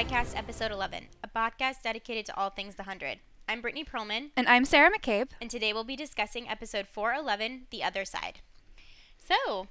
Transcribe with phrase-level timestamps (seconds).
[0.00, 3.18] Skycast Episode 11, a podcast dedicated to all things The Hundred.
[3.46, 5.28] I'm Brittany Perlman, And I'm Sarah McCabe.
[5.42, 8.40] and today we'll be discussing Episode 411, The Other Side.
[9.18, 9.66] So,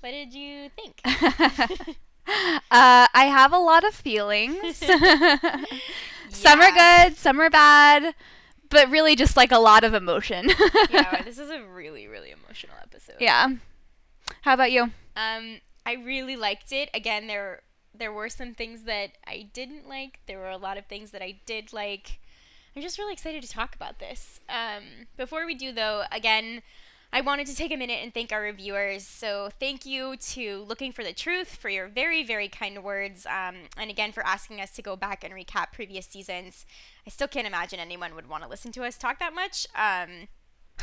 [0.00, 1.00] what did you think?
[2.26, 4.78] Uh, I have a lot of feelings.
[6.28, 8.14] Some are good, some are bad,
[8.68, 10.50] but really just like a lot of emotion.
[10.90, 13.16] yeah, this is a really, really emotional episode.
[13.20, 13.48] Yeah.
[14.42, 14.90] How about you?
[15.16, 16.90] Um, I really liked it.
[16.92, 17.62] Again, there
[17.98, 20.20] there were some things that I didn't like.
[20.26, 22.20] There were a lot of things that I did like.
[22.74, 24.40] I'm just really excited to talk about this.
[24.48, 26.62] Um, before we do, though, again,
[27.12, 29.06] I wanted to take a minute and thank our reviewers.
[29.06, 33.56] So thank you to Looking for the Truth for your very, very kind words, um,
[33.76, 36.66] and again for asking us to go back and recap previous seasons.
[37.06, 39.66] I still can't imagine anyone would want to listen to us talk that much.
[39.74, 40.28] Um,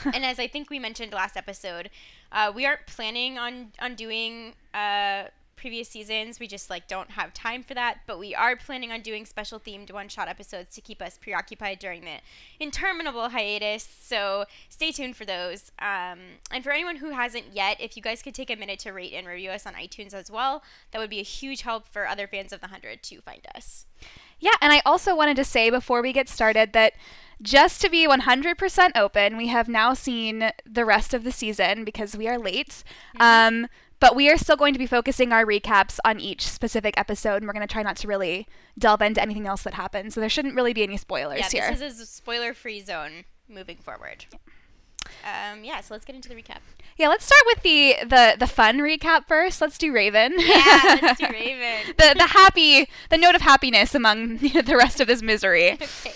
[0.13, 1.91] and as I think we mentioned last episode,
[2.31, 5.25] uh, we aren't planning on on doing uh,
[5.65, 6.39] previous seasons.
[6.39, 8.01] We just like don't have time for that.
[8.05, 11.79] But we are planning on doing special themed one shot episodes to keep us preoccupied
[11.79, 12.17] during the
[12.59, 13.87] interminable hiatus.
[13.99, 15.71] So stay tuned for those.
[15.79, 16.19] Um,
[16.51, 19.13] and for anyone who hasn't yet, if you guys could take a minute to rate
[19.13, 22.27] and review us on iTunes as well, that would be a huge help for other
[22.27, 23.87] fans of the hundred to find us.
[24.39, 26.93] Yeah, and I also wanted to say before we get started that
[27.41, 32.15] just to be 100% open, we have now seen the rest of the season because
[32.15, 32.83] we are late.
[33.19, 33.67] Um,
[33.99, 37.47] but we are still going to be focusing our recaps on each specific episode, and
[37.47, 40.13] we're going to try not to really delve into anything else that happens.
[40.13, 41.75] So there shouldn't really be any spoilers yeah, here.
[41.75, 44.25] this is a spoiler-free zone moving forward.
[45.23, 46.59] Um, yeah, so let's get into the recap.
[46.97, 49.61] Yeah, let's start with the the the fun recap first.
[49.61, 50.33] Let's do Raven.
[50.37, 51.93] Yeah, let's do Raven.
[51.97, 55.73] the the happy the note of happiness among the rest of this misery.
[55.73, 56.13] okay.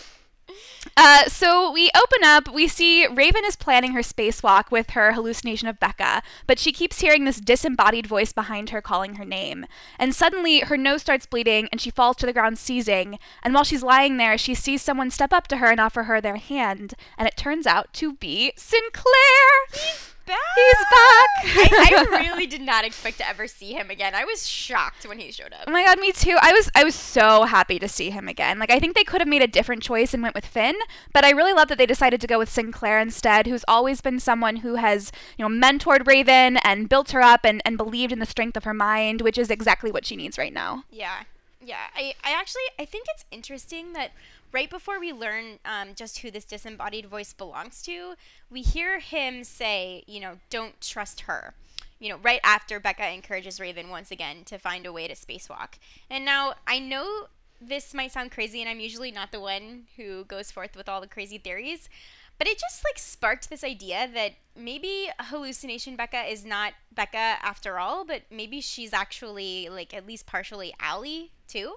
[1.01, 2.53] Uh, so we open up.
[2.53, 6.99] We see Raven is planning her spacewalk with her hallucination of Becca, but she keeps
[6.99, 9.65] hearing this disembodied voice behind her calling her name.
[9.97, 13.17] And suddenly, her nose starts bleeding, and she falls to the ground, seizing.
[13.41, 16.19] And while she's lying there, she sees someone step up to her and offer her
[16.19, 16.95] their hand.
[17.17, 20.08] And it turns out to be Sinclair.
[20.29, 20.37] Back.
[20.55, 21.71] He's back.
[21.71, 24.13] I, I really did not expect to ever see him again.
[24.13, 25.63] I was shocked when he showed up.
[25.65, 26.37] Oh my god, me too.
[26.39, 28.59] I was I was so happy to see him again.
[28.59, 30.75] Like I think they could have made a different choice and went with Finn,
[31.13, 34.19] but I really love that they decided to go with Sinclair instead, who's always been
[34.19, 38.19] someone who has, you know, mentored Raven and built her up and, and believed in
[38.19, 40.83] the strength of her mind, which is exactly what she needs right now.
[40.91, 41.23] Yeah,
[41.65, 41.87] yeah.
[41.95, 44.11] I, I actually I think it's interesting that
[44.51, 48.15] right before we learn um, just who this disembodied voice belongs to,
[48.49, 51.53] we hear him say, you know, don't trust her.
[51.99, 55.73] You know, right after Becca encourages Raven once again to find a way to spacewalk.
[56.09, 57.27] And now I know
[57.61, 61.01] this might sound crazy, and I'm usually not the one who goes forth with all
[61.01, 61.89] the crazy theories.
[62.37, 67.77] But it just like sparked this idea that maybe hallucination Becca is not Becca after
[67.77, 71.75] all, but maybe she's actually like at least partially Allie too.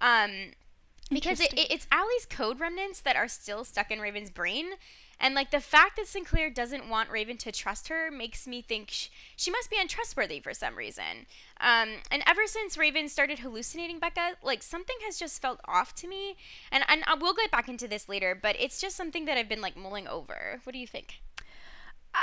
[0.00, 0.52] Um,
[1.10, 4.72] because it, it, it's Allie's code remnants that are still stuck in Raven's brain.
[5.18, 8.90] And like the fact that Sinclair doesn't want Raven to trust her makes me think
[8.90, 11.26] sh- she must be untrustworthy for some reason.
[11.58, 16.08] Um, and ever since Raven started hallucinating Becca, like something has just felt off to
[16.08, 16.36] me.
[16.70, 19.48] And and I will get back into this later, but it's just something that I've
[19.48, 20.60] been like mulling over.
[20.64, 21.20] What do you think?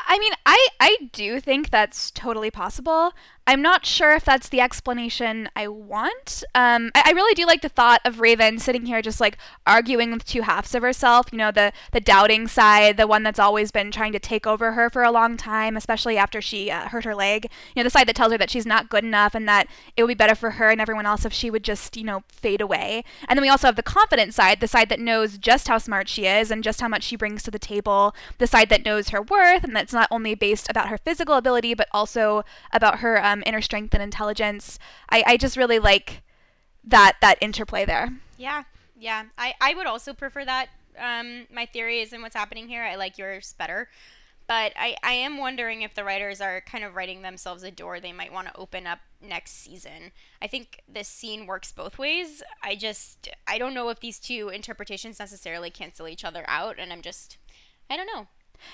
[0.07, 3.13] I mean, I, I do think that's totally possible.
[3.45, 6.45] I'm not sure if that's the explanation I want.
[6.55, 9.37] Um, I, I really do like the thought of Raven sitting here just like
[9.67, 11.27] arguing with two halves of herself.
[11.31, 14.73] You know, the, the doubting side, the one that's always been trying to take over
[14.73, 17.47] her for a long time, especially after she uh, hurt her leg.
[17.75, 19.67] You know, the side that tells her that she's not good enough and that
[19.97, 22.23] it would be better for her and everyone else if she would just, you know,
[22.29, 23.03] fade away.
[23.27, 26.07] And then we also have the confident side, the side that knows just how smart
[26.07, 29.09] she is and just how much she brings to the table, the side that knows
[29.09, 33.23] her worth and that's not only based about her physical ability but also about her
[33.23, 34.77] um, inner strength and intelligence.
[35.09, 36.21] I, I just really like
[36.83, 38.09] that that interplay there.
[38.38, 38.63] Yeah,
[38.95, 39.23] yeah.
[39.38, 40.69] I, I would also prefer that.
[40.99, 42.84] Um, my theory is in what's happening here.
[42.84, 43.87] I like yours better.
[44.46, 47.99] But I, I am wondering if the writers are kind of writing themselves a door
[47.99, 50.11] they might want to open up next season.
[50.41, 52.43] I think this scene works both ways.
[52.61, 56.91] I just, I don't know if these two interpretations necessarily cancel each other out, and
[56.91, 57.37] I'm just,
[57.90, 58.28] I don't know.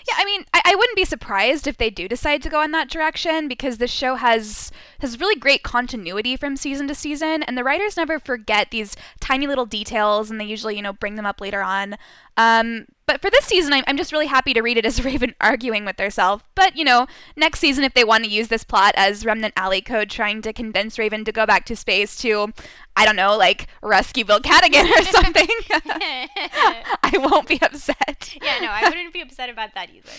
[0.07, 2.71] Yeah, I mean, I, I wouldn't be surprised if they do decide to go in
[2.71, 7.57] that direction because this show has has really great continuity from season to season, and
[7.57, 11.25] the writers never forget these tiny little details, and they usually, you know, bring them
[11.25, 11.97] up later on.
[12.39, 15.35] Um, but for this season, I'm, I'm just really happy to read it as Raven
[15.41, 16.43] arguing with herself.
[16.55, 17.05] But, you know,
[17.35, 20.53] next season, if they want to use this plot as Remnant Allie Code trying to
[20.53, 22.53] convince Raven to go back to space to,
[22.95, 28.37] I don't know, like rescue Bill Cadogan or something, I won't be upset.
[28.41, 30.11] yeah, no, I wouldn't be upset about that either.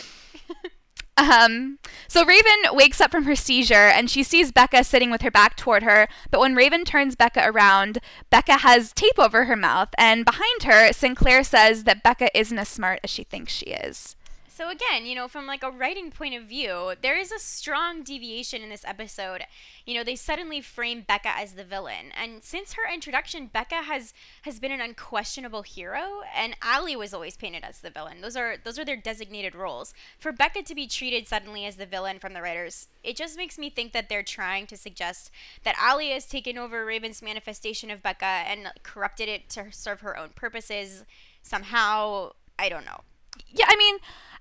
[1.17, 1.79] Um,
[2.09, 5.57] so Raven wakes up from her seizure and she sees Becca sitting with her back
[5.57, 6.09] toward her.
[6.31, 7.99] But when Raven turns Becca around,
[8.31, 12.69] Becca has tape over her mouth, and behind her, Sinclair says that Becca isn't as
[12.69, 14.17] smart as she thinks she is.
[14.61, 18.03] So again, you know, from like a writing point of view, there is a strong
[18.03, 19.47] deviation in this episode.
[19.87, 24.13] You know, they suddenly frame Becca as the villain, and since her introduction, Becca has
[24.43, 28.21] has been an unquestionable hero, and Allie was always painted as the villain.
[28.21, 29.95] Those are those are their designated roles.
[30.19, 33.57] For Becca to be treated suddenly as the villain from the writers, it just makes
[33.57, 35.31] me think that they're trying to suggest
[35.65, 40.19] that Allie has taken over Raven's manifestation of Becca and corrupted it to serve her
[40.19, 41.05] own purposes
[41.43, 42.33] somehow.
[42.59, 43.01] I don't know.
[43.49, 43.97] Yeah, I mean,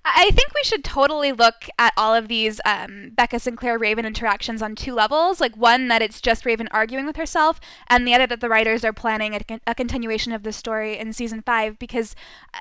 [0.06, 4.62] I think we should totally look at all of these um, Becca Sinclair Raven interactions
[4.62, 5.40] on two levels.
[5.40, 8.84] Like, one, that it's just Raven arguing with herself, and the other, that the writers
[8.84, 12.16] are planning a, a continuation of the story in season five, because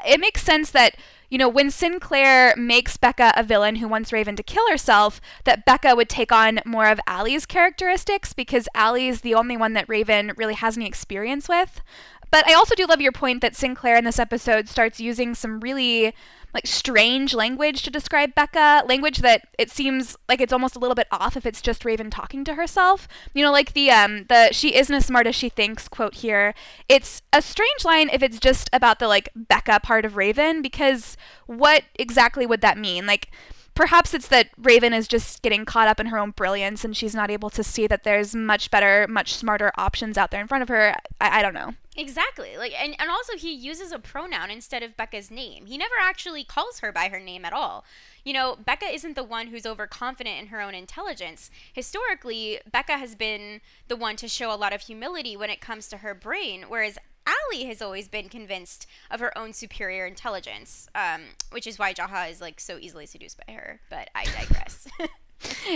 [0.06, 0.96] it makes sense that,
[1.31, 5.64] you know, when Sinclair makes Becca a villain who wants Raven to kill herself, that
[5.64, 9.88] Becca would take on more of Allie's characteristics, because Allie is the only one that
[9.88, 11.82] Raven really has any experience with.
[12.30, 15.60] But I also do love your point that Sinclair in this episode starts using some
[15.60, 16.14] really
[16.54, 20.94] like strange language to describe Becca, language that it seems like it's almost a little
[20.94, 23.06] bit off if it's just Raven talking to herself.
[23.34, 26.54] You know, like the um the she isn't as smart as she thinks quote here.
[26.88, 31.16] It's a strange line if it's just about the like Becca part of Raven because
[31.46, 33.06] what exactly would that mean?
[33.06, 33.30] Like
[33.78, 37.14] perhaps it's that Raven is just getting caught up in her own brilliance and she's
[37.14, 40.62] not able to see that there's much better, much smarter options out there in front
[40.62, 40.96] of her.
[41.20, 41.75] I, I don't know.
[41.96, 42.56] Exactly.
[42.56, 45.66] Like and, and also he uses a pronoun instead of Becca's name.
[45.66, 47.84] He never actually calls her by her name at all.
[48.25, 51.48] You know, Becca isn't the one who's overconfident in her own intelligence.
[51.72, 55.86] Historically, Becca has been the one to show a lot of humility when it comes
[55.88, 56.98] to her brain, whereas
[57.28, 62.30] Allie has always been convinced of her own superior intelligence, um, which is why Jaha
[62.30, 63.80] is like so easily seduced by her.
[63.90, 64.88] But I digress.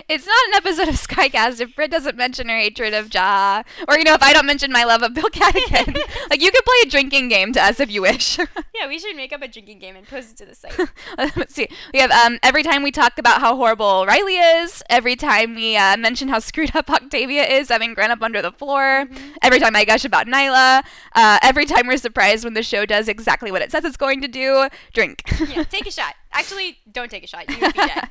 [0.09, 3.97] It's not an episode of Skycast if Britt doesn't mention her hatred of Jaha, or
[3.97, 5.94] you know, if I don't mention my love of Bill Cadogan.
[6.31, 8.38] like you could play a drinking game to us if you wish.
[8.75, 10.79] yeah, we should make up a drinking game and post it to the site.
[11.37, 11.69] Let's see.
[11.93, 14.82] We have um, every time we talk about how horrible Riley is.
[14.91, 18.53] Every time we uh, mention how screwed up Octavia is, having grown up under the
[18.53, 19.06] floor.
[19.06, 19.32] Mm-hmm.
[19.43, 20.82] Every time I gush about Niylah.
[21.14, 24.20] Uh, every time we're surprised when the show does exactly what it says it's going
[24.23, 24.69] to do.
[24.93, 25.23] Drink.
[25.49, 26.14] yeah, take a shot.
[26.32, 27.49] Actually, don't take a shot.
[27.49, 28.09] You would be dead.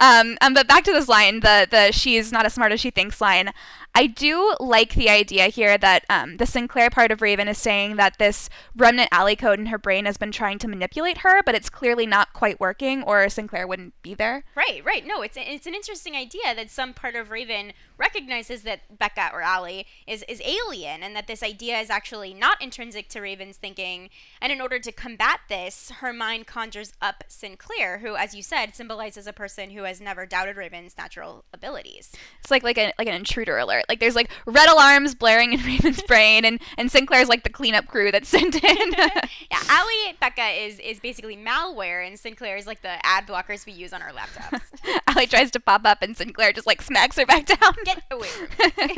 [0.00, 2.90] Um, um, but back to this line, the the she's not as smart as she
[2.90, 3.52] thinks line.
[3.96, 7.94] I do like the idea here that um, the Sinclair part of Raven is saying
[7.94, 11.54] that this remnant Allie code in her brain has been trying to manipulate her, but
[11.54, 14.42] it's clearly not quite working, or Sinclair wouldn't be there.
[14.56, 15.06] Right, right.
[15.06, 19.42] No, it's it's an interesting idea that some part of Raven recognizes that Becca or
[19.42, 24.10] Allie is is alien, and that this idea is actually not intrinsic to Raven's thinking.
[24.40, 28.74] And in order to combat this, her mind conjures up Sinclair, who, as you said,
[28.74, 32.10] symbolizes a person who has never doubted Raven's natural abilities.
[32.40, 33.83] It's like like a, like an intruder alert.
[33.88, 37.86] Like there's like red alarms blaring in Raven's brain, and and Sinclair's like the cleanup
[37.86, 38.92] crew that's sent in.
[38.92, 39.18] yeah,
[39.68, 43.92] Allie Becca is is basically malware, and Sinclair is like the ad blockers we use
[43.92, 44.62] on our laptops.
[45.08, 47.74] Allie tries to pop up, and Sinclair just like smacks her back down.
[47.84, 48.96] Get away from me.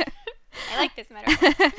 [0.73, 1.71] I like this metaphor.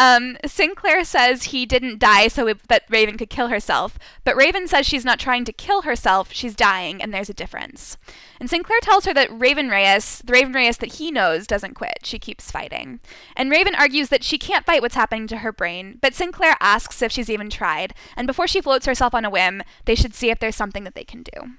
[0.00, 4.86] Um, Sinclair says he didn't die so that Raven could kill herself, but Raven says
[4.86, 7.98] she's not trying to kill herself, she's dying, and there's a difference.
[8.40, 11.98] And Sinclair tells her that Raven Reyes, the Raven Reyes that he knows, doesn't quit.
[12.04, 13.00] She keeps fighting.
[13.36, 17.02] And Raven argues that she can't fight what's happening to her brain, but Sinclair asks
[17.02, 20.30] if she's even tried, and before she floats herself on a whim, they should see
[20.30, 21.56] if there's something that they can do.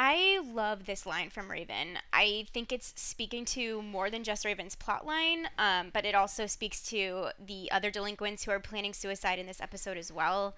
[0.00, 1.98] I love this line from Raven.
[2.12, 6.80] I think it's speaking to more than just Raven's plotline, um, but it also speaks
[6.90, 10.54] to the other delinquents who are planning suicide in this episode as well.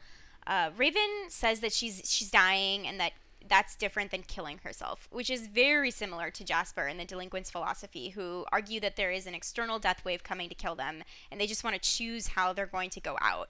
[0.47, 3.13] Uh, Raven says that she's she's dying and that
[3.49, 8.11] that's different than killing herself, which is very similar to Jasper and the delinquents' philosophy,
[8.11, 11.47] who argue that there is an external death wave coming to kill them, and they
[11.47, 13.49] just want to choose how they're going to go out.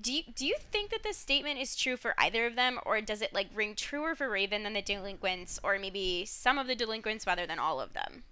[0.00, 3.00] Do you do you think that this statement is true for either of them, or
[3.00, 6.74] does it like ring truer for Raven than the delinquents, or maybe some of the
[6.74, 8.24] delinquents rather than all of them?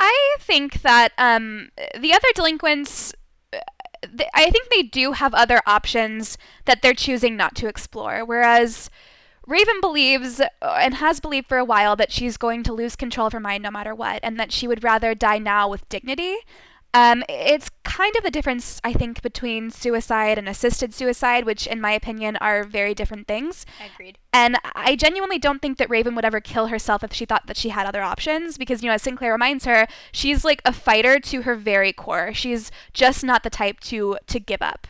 [0.00, 3.14] I think that um, the other delinquents.
[4.34, 8.24] I think they do have other options that they're choosing not to explore.
[8.24, 8.88] Whereas
[9.46, 13.26] Raven believes uh, and has believed for a while that she's going to lose control
[13.26, 16.36] of her mind no matter what, and that she would rather die now with dignity
[16.92, 21.80] um, it's kind of the difference, I think, between suicide and assisted suicide, which, in
[21.80, 23.64] my opinion, are very different things.
[23.94, 24.18] Agreed.
[24.32, 27.56] And I genuinely don't think that Raven would ever kill herself if she thought that
[27.56, 31.20] she had other options, because, you know, as Sinclair reminds her, she's like a fighter
[31.20, 32.32] to her very core.
[32.34, 34.86] She's just not the type to to give up.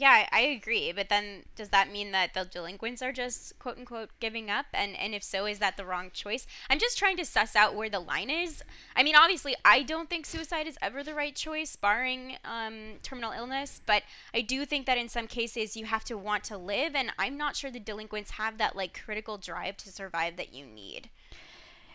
[0.00, 0.92] Yeah, I agree.
[0.92, 4.64] But then does that mean that the delinquents are just quote unquote giving up?
[4.72, 6.46] And and if so, is that the wrong choice?
[6.70, 8.62] I'm just trying to suss out where the line is.
[8.96, 13.32] I mean, obviously, I don't think suicide is ever the right choice, barring um, terminal
[13.32, 13.82] illness.
[13.84, 14.02] But
[14.34, 17.36] I do think that in some cases you have to want to live, and I'm
[17.36, 21.10] not sure the delinquents have that like critical drive to survive that you need.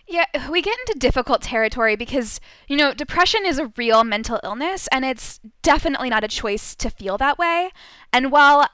[0.08, 4.88] Yeah, we get into difficult territory because, you know, depression is a real mental illness
[4.92, 7.72] and it's definitely not a choice to feel that way.
[8.14, 8.68] And while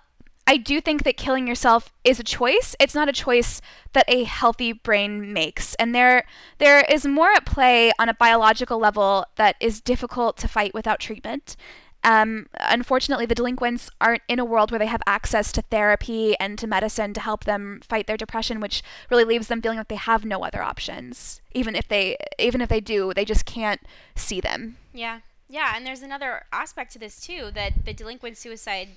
[0.45, 3.61] I do think that killing yourself is a choice, it's not a choice
[3.93, 5.75] that a healthy brain makes.
[5.75, 6.25] And there
[6.57, 10.99] there is more at play on a biological level that is difficult to fight without
[10.99, 11.55] treatment.
[12.03, 16.57] Um, unfortunately, the delinquents aren't in a world where they have access to therapy and
[16.57, 19.95] to medicine to help them fight their depression, which really leaves them feeling like they
[19.95, 21.41] have no other options.
[21.53, 23.81] Even if they, even if they do, they just can't
[24.15, 24.77] see them.
[24.93, 28.89] Yeah, yeah, and there's another aspect to this too that the delinquent suicide,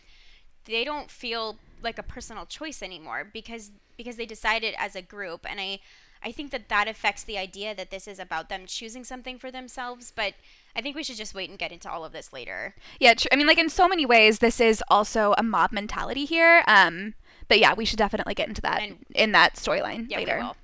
[0.65, 5.45] they don't feel like a personal choice anymore because because they decided as a group,
[5.49, 5.81] and I
[6.23, 9.51] I think that that affects the idea that this is about them choosing something for
[9.51, 10.35] themselves, but
[10.77, 12.75] I think we should just wait and get into all of this later.
[13.01, 16.25] Yeah, tr- I mean, like in so many ways, this is also a mob mentality
[16.25, 16.65] here.
[16.67, 17.15] Um,
[17.49, 20.37] but yeah, we should definitely get into that And- in that storyline Yeah, later.
[20.39, 20.57] we will.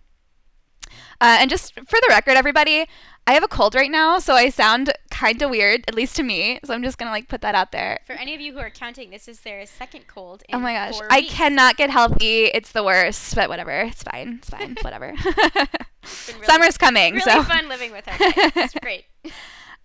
[1.20, 2.86] Uh, and just for the record, everybody,
[3.26, 6.22] I have a cold right now, so I sound kind of weird, at least to
[6.22, 6.58] me.
[6.64, 8.00] So I'm just gonna like put that out there.
[8.06, 10.42] For any of you who are counting, this is Sarah's second cold.
[10.48, 12.46] In Oh my gosh, I cannot get healthy.
[12.46, 13.82] It's the worst, but whatever.
[13.82, 14.38] It's fine.
[14.38, 14.76] It's fine.
[14.82, 15.14] whatever.
[16.02, 18.16] It's really- Summer's coming, Really so fun living with her.
[18.56, 19.04] It's great.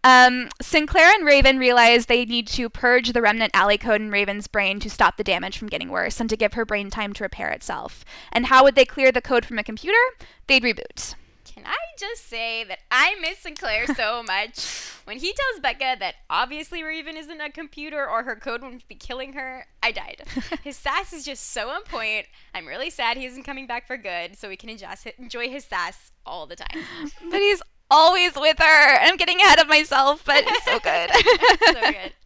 [0.06, 4.46] Um, Sinclair and Raven realize they need to purge the remnant Allie code in Raven's
[4.46, 7.24] brain to stop the damage from getting worse and to give her brain time to
[7.24, 8.06] repair itself.
[8.32, 9.98] And how would they clear the code from a computer?
[10.46, 11.16] They'd reboot.
[11.44, 14.92] Can I just say that I miss Sinclair so much?
[15.06, 18.94] When he tells Becca that obviously Raven isn't a computer or her code wouldn't be
[18.94, 20.22] killing her, I died.
[20.64, 22.28] His sass is just so on point.
[22.54, 25.66] I'm really sad he isn't coming back for good, so we can enjoy, enjoy his
[25.66, 26.84] sass all the time.
[27.32, 29.00] But he's always with her.
[29.00, 31.10] I'm getting ahead of myself, but it's so good.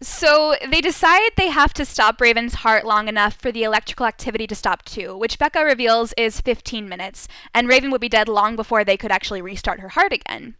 [0.00, 4.46] so they decide they have to stop Raven's heart long enough for the electrical activity
[4.46, 8.56] to stop too, which Becca reveals is 15 minutes, and Raven would be dead long
[8.56, 10.56] before they could actually restart her heart again.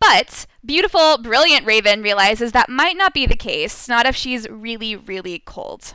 [0.00, 4.96] But beautiful, brilliant Raven realizes that might not be the case, not if she's really,
[4.96, 5.94] really cold.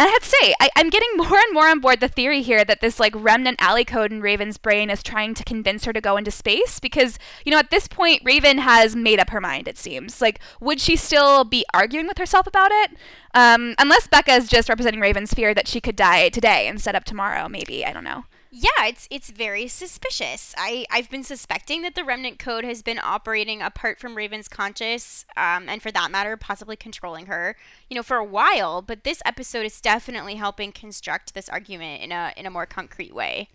[0.00, 2.40] And I have to say, I, I'm getting more and more on board the theory
[2.40, 5.92] here that this like remnant Allie code in Raven's brain is trying to convince her
[5.92, 9.42] to go into space because, you know, at this point, Raven has made up her
[9.42, 10.22] mind, it seems.
[10.22, 12.92] Like, would she still be arguing with herself about it?
[13.34, 17.04] Um, unless Becca is just representing Raven's fear that she could die today instead of
[17.04, 17.84] tomorrow, maybe.
[17.84, 18.24] I don't know.
[18.52, 20.56] Yeah, it's it's very suspicious.
[20.58, 25.24] I I've been suspecting that the remnant code has been operating apart from Raven's conscious,
[25.36, 27.54] um, and for that matter, possibly controlling her.
[27.88, 28.82] You know, for a while.
[28.82, 33.14] But this episode is definitely helping construct this argument in a in a more concrete
[33.14, 33.50] way.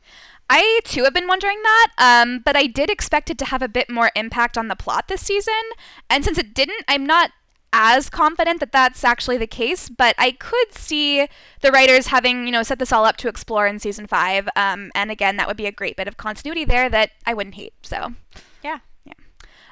[0.50, 3.68] I too have been wondering that, um, but I did expect it to have a
[3.68, 5.54] bit more impact on the plot this season.
[6.10, 7.32] And since it didn't, I'm not
[7.74, 11.28] as confident that that's actually the case, but I could see
[11.62, 14.48] the writers having, you know, set this all up to explore in season five.
[14.56, 17.56] Um, and again, that would be a great bit of continuity there that I wouldn't
[17.56, 17.74] hate.
[17.84, 18.14] So,
[18.64, 18.80] Yeah.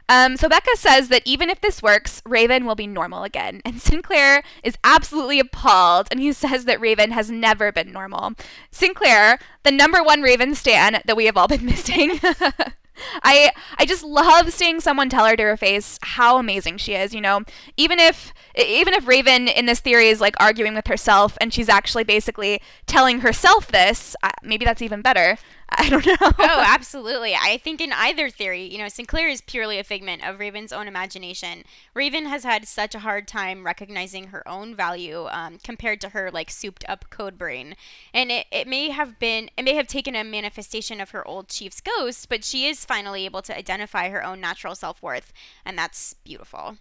[0.09, 3.61] um, so Becca says that even if this works, Raven will be normal again.
[3.65, 8.33] And Sinclair is absolutely appalled, and he says that Raven has never been normal.
[8.69, 12.19] Sinclair, the number one Raven stan that we have all been missing.
[13.23, 17.13] I I just love seeing someone tell her to her face how amazing she is.
[17.13, 17.41] You know,
[17.77, 21.69] even if even if Raven in this theory is like arguing with herself, and she's
[21.69, 25.37] actually basically telling herself this, uh, maybe that's even better.
[25.69, 26.15] I don't know.
[26.21, 26.33] oh,
[26.67, 27.33] absolutely.
[27.35, 30.87] I think in either theory, you know, Sinclair is purely a figment of Raven's own
[30.87, 31.63] imagination.
[31.93, 36.29] Raven has had such a hard time recognizing her own value um, compared to her
[36.31, 37.75] like souped up code brain,
[38.13, 41.47] and it, it may have been it may have taken a manifestation of her old
[41.47, 45.33] chief's ghost, but she is finally able to identify her own natural self worth,
[45.65, 46.77] and that's beautiful.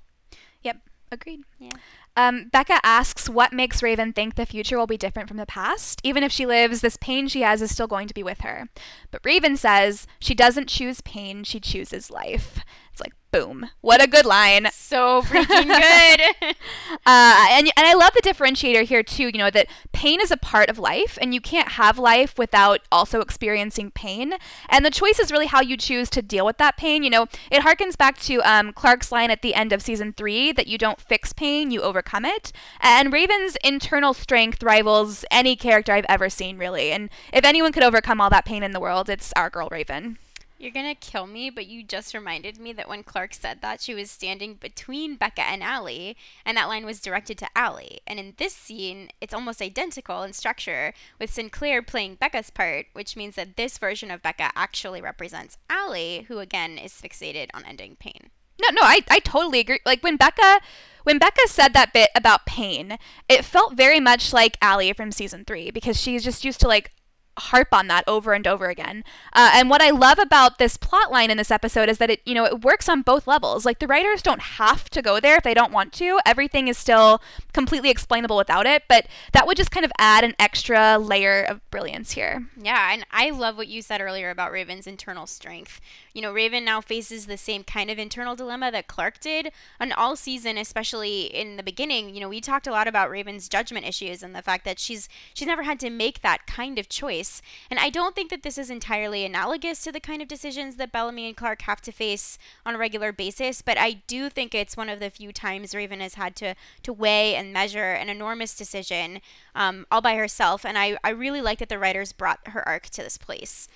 [0.63, 0.79] Yep,
[1.11, 1.43] agreed.
[1.59, 1.71] Yeah.
[2.17, 6.01] Um, Becca asks what makes Raven think the future will be different from the past.
[6.05, 8.69] Even if she lives, this pain she has is still going to be with her.
[9.11, 12.61] But Raven says she doesn't choose pain, she chooses life.
[12.93, 13.71] It's like, boom.
[13.81, 14.69] What a good line.
[14.73, 16.57] So freaking good.
[17.05, 20.37] Uh, and, and I love the differentiator here, too, you know, that pain is a
[20.37, 24.35] part of life, and you can't have life without also experiencing pain.
[24.69, 27.03] And the choice is really how you choose to deal with that pain.
[27.03, 30.53] You know, it harkens back to um, Clarke's line at the end of season three
[30.53, 32.53] that you don't fix pain, you overcome it.
[32.81, 36.93] And Raven's internal strength rivals any character I've ever seen, really.
[36.93, 40.19] And if anyone could overcome all that pain in the world, it's our girl Raven.
[40.63, 43.97] You're gonna kill me, but you just reminded me that when Clarke said that, she
[43.97, 46.17] was standing between Becca and Allie,
[46.47, 47.99] and that line was directed to Allie.
[48.07, 53.17] And in this scene, it's almost identical in structure, with Sinclair playing Becca's part, which
[53.17, 57.97] means that this version of Becca actually represents Allie, who again is fixated on ending
[57.97, 58.31] pain.
[58.63, 59.81] No, no, I, I totally agree.
[59.85, 60.61] Like when Becca
[61.03, 65.45] when Becca said that bit about pain, it felt very much like Allie from season
[65.45, 66.93] three because she's just used to like
[67.39, 69.05] harp on that over and over again.
[69.33, 72.21] Uh, and what I love about this plot line in this episode is that it,
[72.25, 73.65] you know, it works on both levels.
[73.65, 76.21] Like the writers don't have to go there if they don't want to.
[76.27, 77.23] Everything is still
[77.53, 81.69] completely explainable without it, but that would just kind of add an extra layer of
[81.71, 82.47] brilliance here.
[82.61, 85.81] Yeah, and I love what you said earlier about Raven's internal strength.
[86.13, 89.93] You know, Raven now faces the same kind of internal dilemma that Clarke did on
[89.93, 92.15] all season, especially in the beginning.
[92.15, 95.09] You know, we talked a lot about Raven's judgment issues and the fact that she's
[95.33, 97.22] she's never had to make that kind of choice.
[97.71, 100.93] And I don't think that this is entirely analogous to the kind of decisions that
[100.93, 104.77] Bellamy and Clarke have to face on a regular basis, but I do think it's
[104.77, 108.55] one of the few times Raven has had to to weigh and measure an enormous
[108.55, 109.21] decision
[109.55, 110.65] um, all by herself.
[110.65, 113.69] And I, I really like that the writers brought her arc to this place.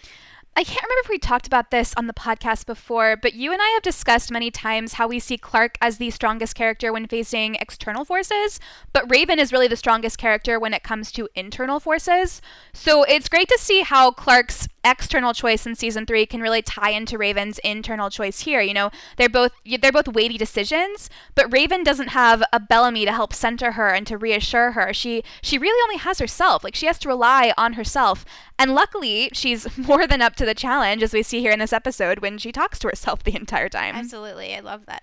[0.58, 3.60] I can't remember if we talked about this on the podcast before, but you and
[3.60, 7.56] I have discussed many times how we see Clarke as the strongest character when facing
[7.56, 8.58] external forces,
[8.94, 12.40] but Raven is really the strongest character when it comes to internal forces.
[12.72, 16.90] So it's great to see how Clarke's external choice in season 3 can really tie
[16.90, 18.60] into Raven's internal choice here.
[18.60, 23.12] You know, they're both they're both weighty decisions, but Raven doesn't have a Bellamy to
[23.12, 24.94] help center her and to reassure her.
[24.94, 26.62] She she really only has herself.
[26.64, 28.24] Like she has to rely on herself.
[28.58, 31.72] And luckily, she's more than up to the challenge as we see here in this
[31.72, 33.94] episode when she talks to herself the entire time.
[33.94, 34.54] Absolutely.
[34.54, 35.02] I love that.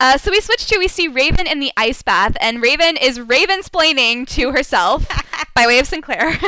[0.00, 3.20] Uh, so we switch to we see Raven in the ice bath, and Raven is
[3.20, 5.08] Raven splaining to herself
[5.56, 6.38] by way of Sinclair.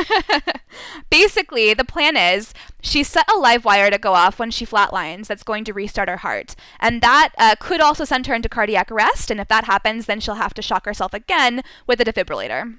[1.09, 5.27] Basically, the plan is she set a live wire to go off when she flatlines
[5.27, 8.89] that's going to restart her heart, and that uh, could also send her into cardiac
[8.89, 9.29] arrest.
[9.29, 12.77] And if that happens, then she'll have to shock herself again with a defibrillator.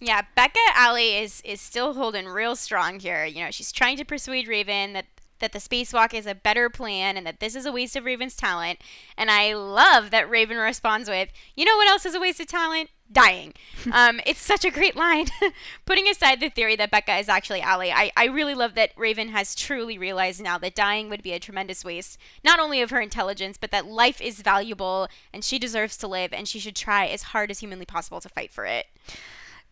[0.00, 3.24] Yeah, Becca Allie is is still holding real strong here.
[3.24, 5.06] You know, she's trying to persuade Raven that
[5.38, 8.36] that the spacewalk is a better plan and that this is a waste of Raven's
[8.36, 8.80] talent.
[9.16, 12.46] And I love that Raven responds with, "You know what else is a waste of
[12.46, 12.90] talent?
[13.10, 13.54] Dying."
[13.92, 15.26] um, it's such a great line.
[15.86, 19.28] Putting aside the theory that Becca is actually Allie, I, I really love that Raven
[19.28, 23.00] has truly realized now that dying would be a tremendous waste, not only of her
[23.00, 27.06] intelligence, but that life is valuable and she deserves to live and she should try
[27.06, 28.86] as hard as humanly possible to fight for it.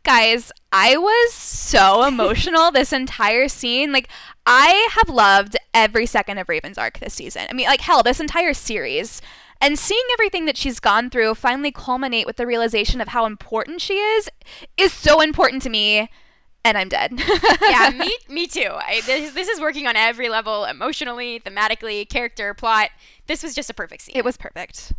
[0.05, 3.93] Guys, I was so emotional this entire scene.
[3.93, 4.09] Like,
[4.47, 7.47] I have loved every second of Raven's arc this season.
[7.49, 9.21] I mean, like, hell, this entire series.
[9.61, 13.81] And seeing everything that she's gone through finally culminate with the realization of how important
[13.81, 14.29] she is
[14.77, 16.11] is so important to me.
[16.65, 17.12] And I'm dead.
[17.62, 18.71] yeah, me, me too.
[18.71, 22.91] I, this, this is working on every level emotionally, thematically, character, plot.
[23.27, 24.17] This was just a perfect scene.
[24.17, 24.93] It was perfect.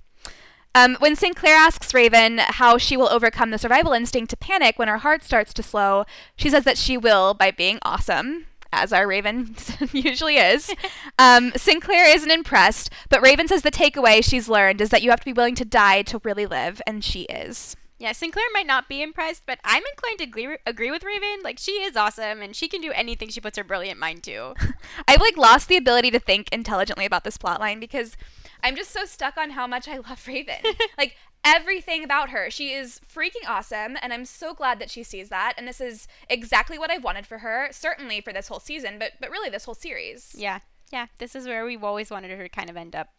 [0.76, 4.88] Um, when Sinclair asks Raven how she will overcome the survival instinct to panic when
[4.88, 6.06] her heart starts to slow,
[6.36, 8.48] she says that she will by being awesome.
[8.76, 9.56] As our Raven
[9.92, 10.74] usually is.
[11.20, 15.20] Um, Sinclair isn't impressed, but Raven says the takeaway she's learned is that you have
[15.20, 17.76] to be willing to die to really live, and she is.
[18.00, 21.42] Yeah, Sinclair might not be impressed, but I'm inclined to agree, agree with Raven.
[21.44, 24.56] Like, she is awesome, and she can do anything she puts her brilliant mind to.
[25.08, 28.18] I've, like, lost the ability to think intelligently about this plotline because
[28.64, 30.56] I'm just so stuck on how much I love Raven.
[30.98, 32.50] like everything about her.
[32.50, 35.54] She is freaking awesome, and I'm so glad that she sees that.
[35.58, 39.14] And this is exactly what I've wanted for her, certainly for this whole season, but
[39.20, 40.34] but really this whole series.
[40.38, 40.60] Yeah,
[40.92, 41.08] yeah.
[41.18, 43.10] This is where we've always wanted her to kind of end up.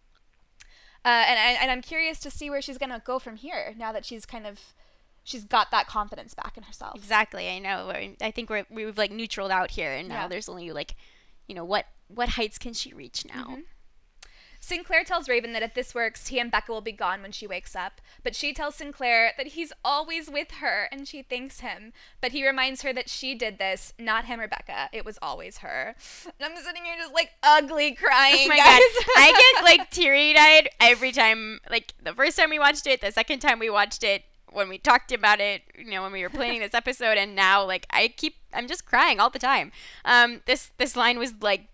[1.05, 4.07] Uh, and and I'm curious to see where she's gonna go from here now that
[4.07, 4.75] she's kind of
[5.25, 6.97] she's got that confidence back in herself.
[6.97, 7.49] Exactly.
[7.49, 7.91] I know.
[8.21, 10.29] I think we're we've like neutraled out here, and now yeah.
[10.29, 10.95] there's only like,
[11.49, 13.45] you know, what what heights can she reach now?
[13.45, 13.61] Mm-hmm.
[14.65, 17.47] Sinclair tells Raven that if this works, he and Becca will be gone when she
[17.47, 18.01] wakes up.
[18.23, 21.93] But she tells Sinclair that he's always with her and she thanks him.
[22.23, 24.89] But he reminds her that she did this, not him or Becca.
[24.91, 25.95] It was always her.
[26.25, 28.35] And I'm sitting here just like ugly crying.
[28.45, 28.65] Oh my guys.
[28.65, 29.07] god.
[29.17, 31.61] I get like teary eyed every time.
[31.71, 34.79] Like the first time we watched it, the second time we watched it, when we
[34.79, 38.09] talked about it, you know, when we were planning this episode, and now like I
[38.09, 39.73] keep, I'm just crying all the time.
[40.05, 41.69] Um, this this line was like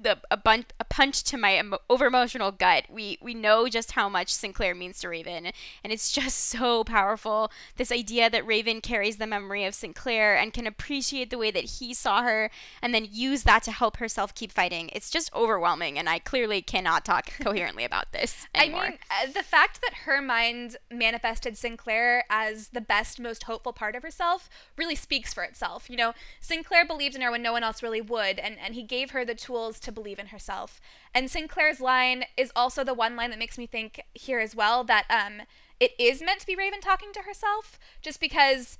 [0.00, 2.84] the a bunch a punch to my emo- over emotional gut.
[2.90, 5.46] We we know just how much Sinclair means to Raven,
[5.82, 7.50] and it's just so powerful.
[7.76, 11.64] This idea that Raven carries the memory of Sinclair and can appreciate the way that
[11.64, 12.50] he saw her,
[12.82, 14.90] and then use that to help herself keep fighting.
[14.92, 18.80] It's just overwhelming, and I clearly cannot talk coherently about this anymore.
[18.80, 23.72] I mean, uh, the fact that her mind manifested Sinclair as the best, most hopeful
[23.72, 25.88] part of herself really speaks for itself.
[25.88, 28.82] You know, Sinclair believed in her when no one else really would, and and he
[28.82, 30.80] gave her the tools to believe in herself.
[31.14, 34.84] And Sinclair's line is also the one line that makes me think here as well
[34.84, 35.42] that um,
[35.80, 38.76] it is meant to be Raven talking to herself, just because,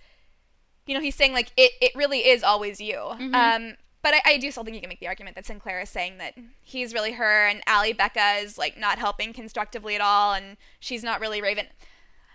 [0.86, 2.96] you know, he's saying like it, it really is always you.
[2.96, 3.34] Mhm.
[3.34, 5.88] Um, but I, I do still think you can make the argument that Sinclair is
[5.88, 10.34] saying that he's really her and Allie Becca is like not helping constructively at all
[10.34, 11.68] and she's not really Raven.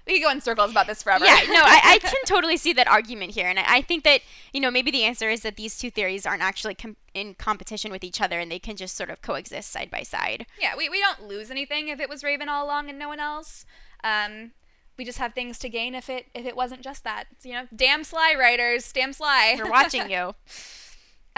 [0.10, 1.24] We could go in circles about this forever.
[1.24, 4.22] Yeah, no, I, I can totally see that argument here, and I, I think that
[4.52, 7.92] you know maybe the answer is that these two theories aren't actually com- in competition
[7.92, 10.48] with each other, and they can just sort of coexist side by side.
[10.60, 13.20] Yeah, we, we don't lose anything if it was Raven all along and no one
[13.20, 13.66] else.
[14.04, 14.52] Um,
[14.98, 17.26] we just have things to gain if it if it wasn't just that.
[17.38, 19.56] So, you know, damn sly writers, damn sly.
[19.58, 20.34] We're watching you.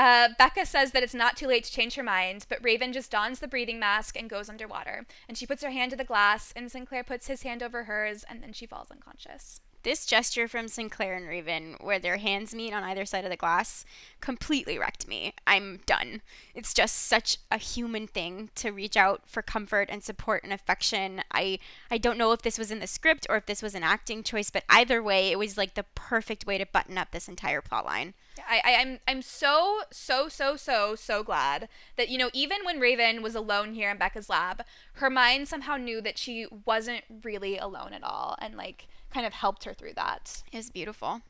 [0.02, 3.12] Uh, Becca says that it's not too late to change her mind, but Raven just
[3.12, 5.06] dons the breathing mask and goes underwater.
[5.30, 8.26] And she puts her hand to the glass, and Sinclair puts his hand over hers,
[8.28, 9.62] and then she falls unconscious.
[9.84, 13.38] This gesture from Sinclair and Raven, where their hands meet on either side of the
[13.38, 13.86] glass,
[14.22, 15.36] completely wrecked me.
[15.46, 16.24] I'm done.
[16.56, 21.22] It's just such a human thing to reach out for comfort and support and affection.
[21.32, 21.60] I
[21.92, 24.24] I don't know if this was in the script or if this was an acting
[24.24, 27.62] choice, but either way, it was like the perfect way to button up this entire
[27.62, 28.14] plotline.
[28.40, 31.68] I, I, I'm I'm so so so so so glad
[31.98, 34.64] that you know even when Raven was alone here in Becca's lab,
[34.94, 39.34] her mind somehow knew that she wasn't really alone at all, and like kind of
[39.34, 40.44] helped her through that.
[40.52, 41.22] It was beautiful.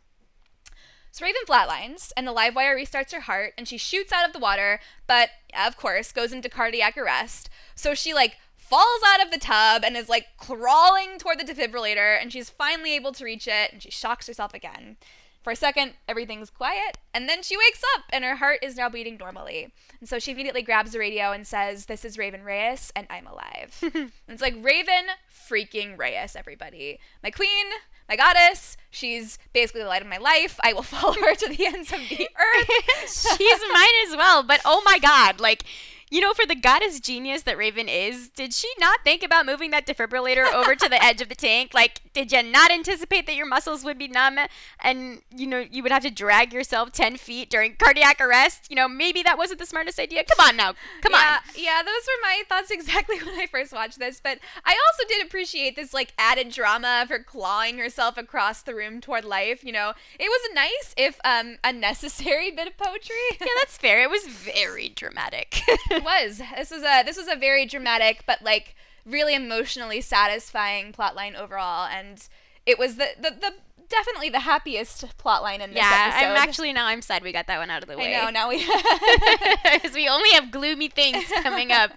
[1.12, 4.32] So Raven flatlines, and the live wire restarts her heart, and she shoots out of
[4.32, 7.50] the water, but of course goes into cardiac arrest.
[7.76, 12.18] So she like falls out of the tub and is like crawling toward the defibrillator,
[12.22, 14.96] and she's finally able to reach it, and she shocks herself again.
[15.41, 18.89] For a second, everything's quiet, and then she wakes up, and her heart is now
[18.89, 19.73] beating normally.
[19.99, 23.25] And so she immediately grabs the radio and says, "This is Raven Reyes, and I'm
[23.25, 25.08] alive." and it's like Raven
[25.49, 27.65] freaking Reyes, everybody, my queen,
[28.08, 28.77] my goddess.
[28.91, 30.60] She's basically the light of my life.
[30.63, 33.10] I will follow her to the ends of the earth.
[33.10, 35.63] She's mine as well, but oh my god, like
[36.12, 39.71] you know, for the goddess genius that Raven is, did she not think about moving
[39.71, 41.74] that defibrillator over to the edge of the tank?
[41.74, 44.38] Like, did you not anticipate that your muscles would be numb
[44.82, 48.67] and, you know, you would have to drag yourself 10 feet during cardiac arrest?
[48.69, 50.26] You know, maybe that wasn't the smartest idea.
[50.26, 50.74] Come on now.
[51.02, 51.54] Come yeah, on.
[51.56, 54.19] Yeah, those were my thoughts exactly when I first watched this.
[54.21, 58.76] But I also did appreciate this like added drama of her clawing herself across the
[58.76, 59.63] room toward life.
[59.63, 63.15] You know, it was a nice, if um, unnecessary, bit of poetry.
[63.39, 64.04] Yeah, that's fair.
[64.04, 65.62] It was very dramatic.
[66.02, 66.42] It was.
[66.56, 71.88] This was a this was a very dramatic, but like really emotionally satisfying plotline overall,
[71.88, 72.28] and
[72.66, 73.54] it was the the, the
[73.90, 76.26] definitely the happiest plotline in this yeah, episode.
[76.28, 78.16] I'm actually now I'm sad we got that one out of the way.
[78.16, 78.66] I know now we.
[79.82, 81.92] Because we only have gloomy things coming up.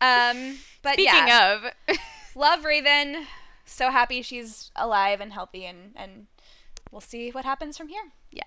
[0.00, 1.54] um, but Speaking yeah.
[1.54, 1.98] of,
[2.34, 3.26] love Raven.
[3.64, 6.26] So happy she's alive and healthy, and and
[6.90, 8.12] we'll see what happens from here.
[8.30, 8.44] Yeah.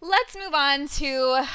[0.00, 1.46] Let's move on to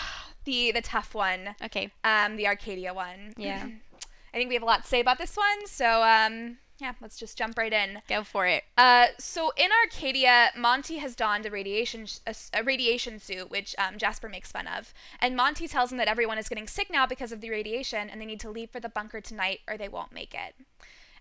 [0.50, 3.34] the the tough one, okay, um, the Arcadia one.
[3.38, 3.68] Yeah.
[4.34, 7.18] I think we have a lot to say about this one, so um, yeah, let's
[7.18, 8.02] just jump right in.
[8.08, 8.64] go for it.
[8.78, 13.98] Uh, so in Arcadia, Monty has donned a radiation a, a radiation suit, which um,
[13.98, 17.32] Jasper makes fun of, and Monty tells him that everyone is getting sick now because
[17.32, 20.14] of the radiation, and they need to leave for the bunker tonight or they won't
[20.14, 20.56] make it.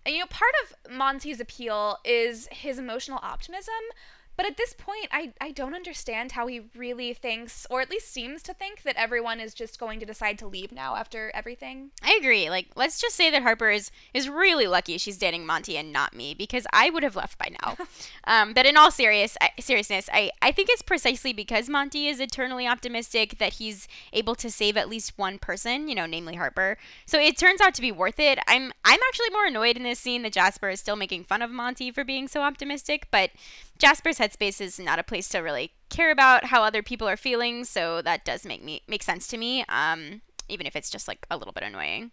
[0.05, 3.73] And you know, part of Monty's appeal is his emotional optimism.
[4.39, 8.09] But at this point, I, I don't understand how he really thinks, or at least
[8.09, 11.91] seems to think, that everyone is just going to decide to leave now after everything.
[12.01, 12.49] I agree.
[12.49, 16.15] Like, let's just say that Harper is is really lucky she's dating Monty and not
[16.15, 17.75] me because I would have left by now.
[18.23, 22.21] um, but in all serious I, seriousness, I I think it's precisely because Monty is
[22.21, 26.77] eternally optimistic that he's able to save at least one person, you know, namely Harper.
[27.05, 28.39] So it turns out to be worth it.
[28.47, 31.51] I'm I'm actually more annoyed in this scene that Jasper is still making fun of
[31.51, 33.31] Monty for being so optimistic, but
[33.79, 37.63] Jasper's headspace is not a place to really care about how other people are feeling,
[37.63, 39.65] so that does make me make sense to me.
[39.69, 42.11] Um, even if it's just like a little bit annoying.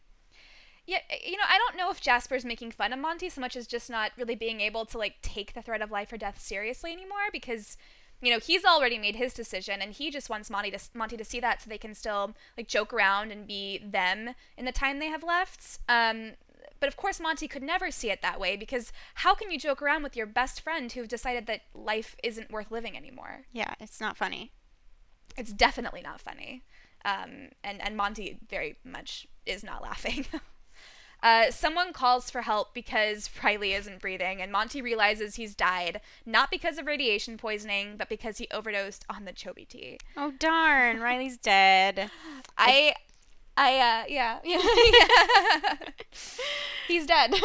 [0.86, 3.66] Yeah, you know, I don't know if Jasper's making fun of Monty so much as
[3.66, 6.92] just not really being able to like take the threat of life or death seriously
[6.92, 7.76] anymore because
[8.22, 11.24] you know, he's already made his decision and he just wants Monty to Monty to
[11.24, 14.98] see that so they can still like joke around and be them in the time
[14.98, 15.80] they have left.
[15.88, 16.32] Um
[16.80, 19.82] but of course Monty could never see it that way because how can you joke
[19.82, 23.46] around with your best friend who've decided that life isn't worth living anymore?
[23.52, 24.52] Yeah, it's not funny.
[25.36, 26.62] It's definitely not funny.
[27.04, 30.26] Um, and, and Monty very much is not laughing.
[31.22, 36.50] Uh, someone calls for help because Riley isn't breathing, and Monty realizes he's died not
[36.50, 39.98] because of radiation poisoning, but because he overdosed on the Jobi tea.
[40.16, 42.10] Oh darn, Riley's dead.
[42.58, 42.94] I,
[43.56, 45.76] I, uh, yeah, yeah,
[46.86, 47.32] he's dead.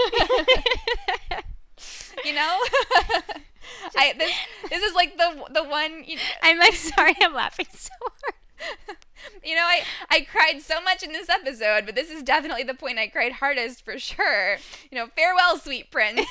[2.26, 2.58] you know,
[3.98, 4.32] I this
[4.70, 6.04] this is like the the one.
[6.06, 8.36] You I'm like sorry, I'm laughing so hard.
[9.44, 12.74] you know, I, I cried so much in this episode, but this is definitely the
[12.74, 14.58] point I cried hardest for sure.
[14.92, 16.26] You know, farewell, sweet prince.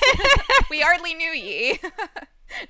[0.69, 1.79] we hardly knew ye.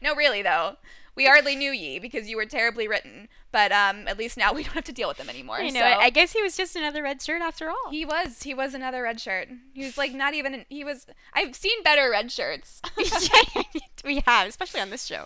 [0.02, 0.78] no, really, though.
[1.22, 3.28] We hardly knew ye because you were terribly written.
[3.52, 5.60] But um, at least now we don't have to deal with them anymore.
[5.60, 5.86] You know, so.
[5.86, 7.92] I guess he was just another red shirt after all.
[7.92, 8.42] He was.
[8.42, 9.50] He was another red shirt.
[9.74, 10.66] He was like not even.
[10.70, 11.06] He was.
[11.34, 12.82] I've seen better red shirts.
[14.04, 15.26] we have, especially on this show.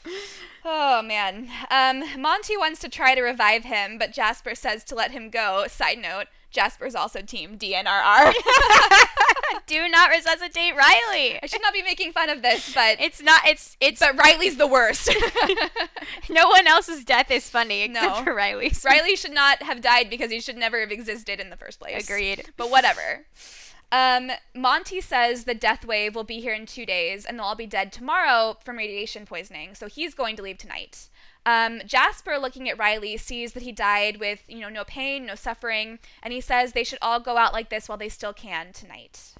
[0.65, 1.49] Oh man.
[1.71, 5.65] Um, Monty wants to try to revive him, but Jasper says to let him go.
[5.67, 6.25] Side note:
[6.55, 8.33] Jasper's also team DNRR.
[9.67, 11.39] Do not resuscitate Riley.
[11.41, 13.41] I should not be making fun of this, but it's not.
[13.45, 13.99] It's it's.
[13.99, 15.13] But Riley's the worst.
[16.29, 18.23] no one else's death is funny except No.
[18.23, 18.83] for Riley's.
[18.85, 22.03] Riley should not have died because he should never have existed in the first place.
[22.07, 22.51] Agreed.
[22.57, 23.25] But whatever.
[23.91, 27.55] Um, Monty says the death wave will be here in two days and they'll all
[27.55, 31.07] be dead tomorrow from radiation poisoning, so he's going to leave tonight.
[31.45, 35.35] Um, Jasper, looking at Riley, sees that he died with, you know, no pain, no
[35.35, 38.73] suffering, and he says they should all go out like this while they still can
[38.73, 39.35] tonight.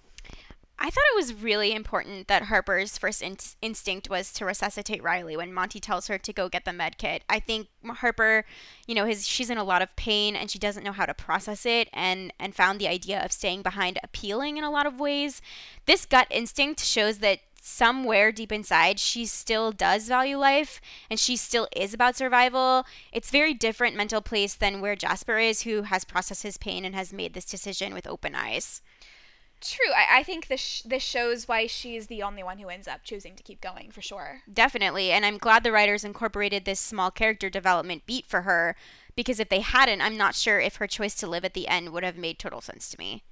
[0.78, 5.38] I thought it was really important that Harper's first in- instinct was to resuscitate Riley
[5.38, 7.24] when Monty tells her to go get the med kit.
[7.30, 8.44] I think Harper,
[8.86, 11.14] you know, his she's in a lot of pain and she doesn't know how to
[11.14, 15.00] process it and and found the idea of staying behind appealing in a lot of
[15.00, 15.42] ways.
[15.86, 21.36] This gut instinct shows that somewhere deep inside she still does value life and she
[21.36, 22.86] still is about survival.
[23.12, 26.94] It's very different mental place than where Jasper is who has processed his pain and
[26.94, 28.82] has made this decision with open eyes.
[29.62, 32.88] True, I, I think this sh- this shows why she's the only one who ends
[32.88, 34.42] up choosing to keep going for sure.
[34.52, 35.12] Definitely.
[35.12, 38.76] And I'm glad the writers incorporated this small character development beat for her
[39.16, 41.94] because if they hadn't, I'm not sure if her choice to live at the end
[41.94, 43.24] would have made total sense to me.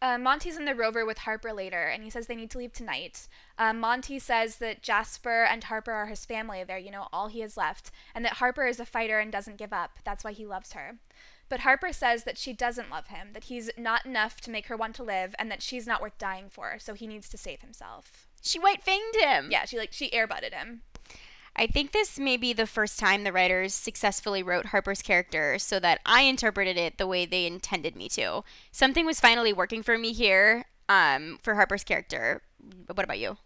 [0.00, 2.72] Uh, Monty's in the rover with Harper later, and he says they need to leave
[2.72, 3.26] tonight.
[3.58, 6.62] Um, Monty says that Jasper and Harper are his family.
[6.62, 9.56] They're, you know, all he has left, and that Harper is a fighter and doesn't
[9.56, 9.98] give up.
[10.04, 10.98] That's why he loves her.
[11.48, 14.76] But Harper says that she doesn't love him, that he's not enough to make her
[14.76, 17.62] want to live, and that she's not worth dying for, so he needs to save
[17.62, 18.28] himself.
[18.40, 19.48] She white fanged him.
[19.50, 20.82] Yeah, she like she airbutted him.
[21.58, 25.80] I think this may be the first time the writers successfully wrote Harper's character so
[25.80, 28.44] that I interpreted it the way they intended me to.
[28.70, 32.42] Something was finally working for me here um, for Harper's character.
[32.86, 33.38] What about you?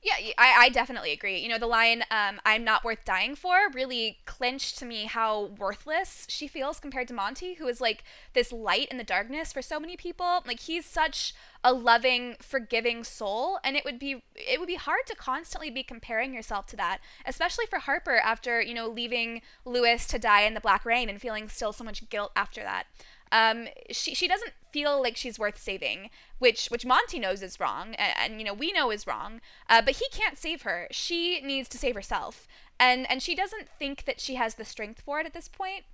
[0.00, 1.40] Yeah, I definitely agree.
[1.40, 5.46] You know, the line, um, I'm not worth dying for, really clinched to me how
[5.58, 9.60] worthless she feels compared to Monty, who is like this light in the darkness for
[9.60, 10.42] so many people.
[10.46, 11.34] Like, he's such
[11.64, 15.82] a loving, forgiving soul, and it would be it would be hard to constantly be
[15.82, 20.54] comparing yourself to that, especially for Harper after, you know, leaving Lewis to die in
[20.54, 22.84] the Black Rain and feeling still so much guilt after that.
[23.32, 27.94] Um, she, she doesn't feel like she's worth saving, which which Monty knows is wrong,
[27.94, 29.40] and, and you know we know is wrong.
[29.68, 30.88] Uh, but he can't save her.
[30.90, 32.46] She needs to save herself,
[32.78, 35.84] and and she doesn't think that she has the strength for it at this point.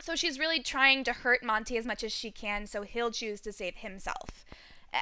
[0.00, 3.40] So she's really trying to hurt Monty as much as she can, so he'll choose
[3.42, 4.44] to save himself.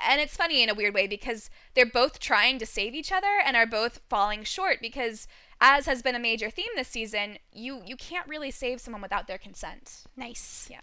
[0.08, 3.40] And it's funny in a weird way because they're both trying to save each other
[3.44, 5.28] and are both falling short because
[5.60, 9.26] as has been a major theme this season, you you can't really save someone without
[9.26, 10.04] their consent.
[10.16, 10.66] Nice.
[10.70, 10.80] Yeah.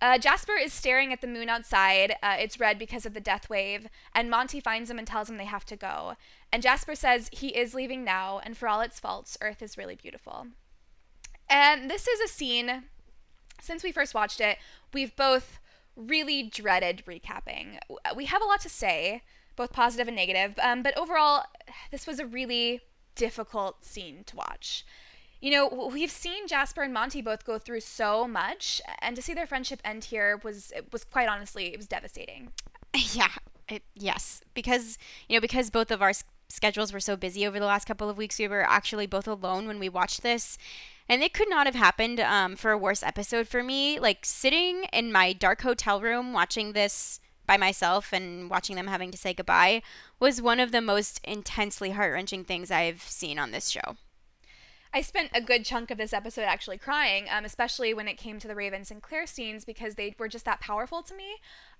[0.00, 2.16] Uh, Jasper is staring at the moon outside.
[2.22, 5.36] Uh, it's red because of the death wave, and Monty finds him and tells him
[5.36, 6.16] they have to go.
[6.52, 9.96] And Jasper says he is leaving now, and for all its faults, Earth is really
[9.96, 10.48] beautiful.
[11.48, 12.84] And this is a scene,
[13.60, 14.58] since we first watched it,
[14.92, 15.58] we've both
[15.96, 17.78] really dreaded recapping.
[18.14, 19.22] We have a lot to say,
[19.56, 21.44] both positive and negative, um, but overall,
[21.90, 22.82] this was a really
[23.14, 24.84] difficult scene to watch
[25.40, 29.34] you know we've seen jasper and monty both go through so much and to see
[29.34, 32.50] their friendship end here was was quite honestly it was devastating
[33.12, 33.28] Yeah.
[33.68, 34.96] It, yes, because
[35.28, 38.08] you know because both of our s- schedules were so busy over the last couple
[38.08, 40.56] of weeks, we were actually both alone when we watched this,
[41.08, 43.98] and it could not have happened um, for a worse episode for me.
[43.98, 49.10] Like sitting in my dark hotel room watching this by myself and watching them having
[49.10, 49.82] to say goodbye
[50.20, 53.96] was one of the most intensely heart wrenching things I've seen on this show.
[54.96, 58.38] I spent a good chunk of this episode actually crying, um, especially when it came
[58.38, 61.34] to the Raven Sinclair scenes because they were just that powerful to me.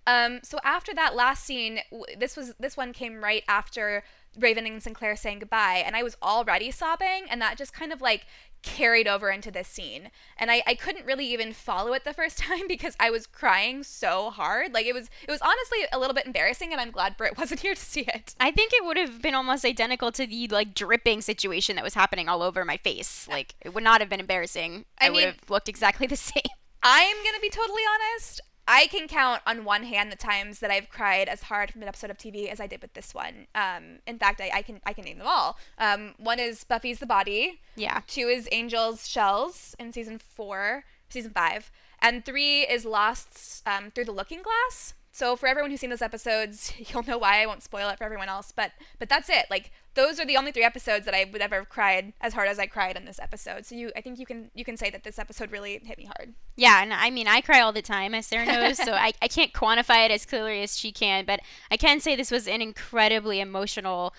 [0.07, 1.81] Um, so after that last scene,
[2.19, 4.05] this was this one came right after
[4.39, 8.03] Raven and Sinclair saying goodbye, and I was already sobbing, and that just kind of
[8.03, 8.27] like
[8.67, 10.11] carried over into this scene.
[10.37, 13.83] And I, I couldn't really even follow it the first time because I was crying
[13.83, 14.75] so hard.
[14.75, 17.61] Like it was it was honestly a little bit embarrassing, and I'm glad Britt wasn't
[17.61, 18.35] here to see it.
[18.39, 21.95] I think it would have been almost identical to the like dripping situation that was
[21.95, 23.27] happening all over my face.
[23.29, 24.85] Like it would not have been embarrassing.
[25.01, 26.43] I I, would mean- have looked exactly the same.
[26.83, 28.41] I'm gonna be totally honest.
[28.69, 31.89] I can count on one hand the times that I've cried as hard from an
[31.89, 33.47] episode of TV as I did with this one.
[33.55, 35.57] Um, in fact, I, I can I can name them all.
[35.79, 37.61] Um, one is Buffy's The Body.
[37.77, 38.01] Yeah.
[38.07, 44.07] Two is Angel's Shells in season four, season five, and three is Lost's um, Through
[44.07, 44.95] the Looking Glass.
[45.17, 48.05] So for everyone who's seen those episodes, you'll know why I won't spoil it for
[48.05, 48.53] everyone else.
[48.55, 49.47] But but that's it.
[49.49, 52.49] Like those are the only three episodes that I would ever have cried as hard
[52.49, 53.65] as I cried in this episode.
[53.65, 56.05] So you, I think you can you can say that this episode really hit me
[56.05, 56.35] hard.
[56.57, 58.77] Yeah, and I mean I cry all the time, as Sarah knows.
[58.77, 62.15] so I I can't quantify it as clearly as she can, but I can say
[62.15, 64.13] this was an incredibly emotional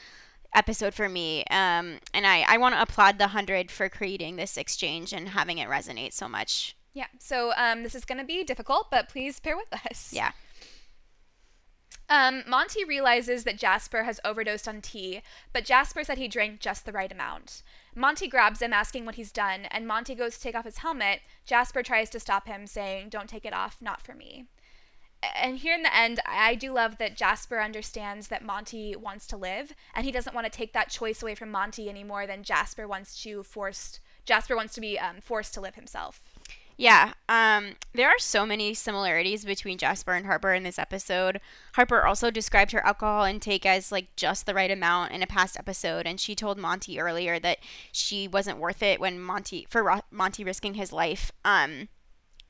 [0.55, 1.43] episode for me.
[1.51, 5.59] Um, and I I want to applaud the hundred for creating this exchange and having
[5.59, 6.75] it resonate so much.
[6.95, 7.05] Yeah.
[7.19, 10.11] So um, this is going to be difficult, but please bear with us.
[10.11, 10.31] Yeah.
[12.09, 16.85] Um, Monty realizes that Jasper has overdosed on tea, but Jasper said he drank just
[16.85, 17.63] the right amount.
[17.95, 21.19] Monty grabs him, asking what he's done, and Monty goes to take off his helmet.
[21.45, 24.45] Jasper tries to stop him, saying, Don't take it off, not for me.
[25.35, 29.37] And here in the end, I do love that Jasper understands that Monty wants to
[29.37, 32.43] live, and he doesn't want to take that choice away from Monty any more than
[32.43, 36.21] Jasper wants to forced Jasper wants to be um, forced to live himself.
[36.79, 41.41] Yeah, um, there are so many similarities between Jasper and Harper in this episode.
[41.73, 45.57] Harper also described her alcohol intake as like just the right amount in a past
[45.57, 47.57] episode, and she told Monty earlier that
[47.91, 51.31] she wasn't worth it when Monty for Monty risking his life.
[51.43, 51.89] Um,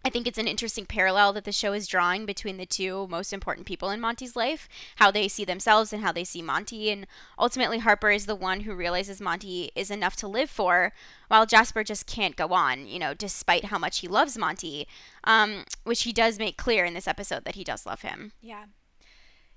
[0.07, 3.33] I think it's an interesting parallel that the show is drawing between the two most
[3.33, 6.89] important people in Monty's life, how they see themselves and how they see Monty.
[6.89, 7.05] And
[7.37, 10.93] ultimately, Harper is the one who realizes Monty is enough to live for,
[11.27, 14.87] while Jasper just can't go on, you know, despite how much he loves Monty,
[15.25, 18.31] um, which he does make clear in this episode that he does love him.
[18.41, 18.67] Yeah.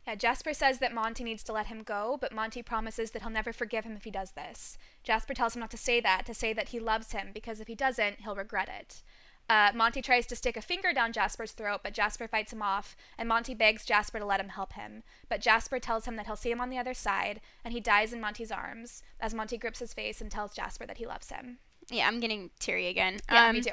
[0.04, 3.30] Yeah, Jasper says that Monty needs to let him go, but Monty promises that he'll
[3.30, 4.76] never forgive him if he does this.
[5.04, 7.68] Jasper tells him not to say that, to say that he loves him, because if
[7.68, 9.04] he doesn't, he'll regret it.
[9.50, 12.94] Uh, Monty tries to stick a finger down Jasper's throat, but Jasper fights him off,
[13.18, 15.02] and Monty begs Jasper to let him help him.
[15.28, 18.12] But Jasper tells him that he'll see him on the other side, and he dies
[18.12, 21.58] in Monty's arms as Monty grips his face and tells Jasper that he loves him.
[21.90, 23.18] Yeah, I'm getting teary again.
[23.30, 23.70] Yeah, um, me too.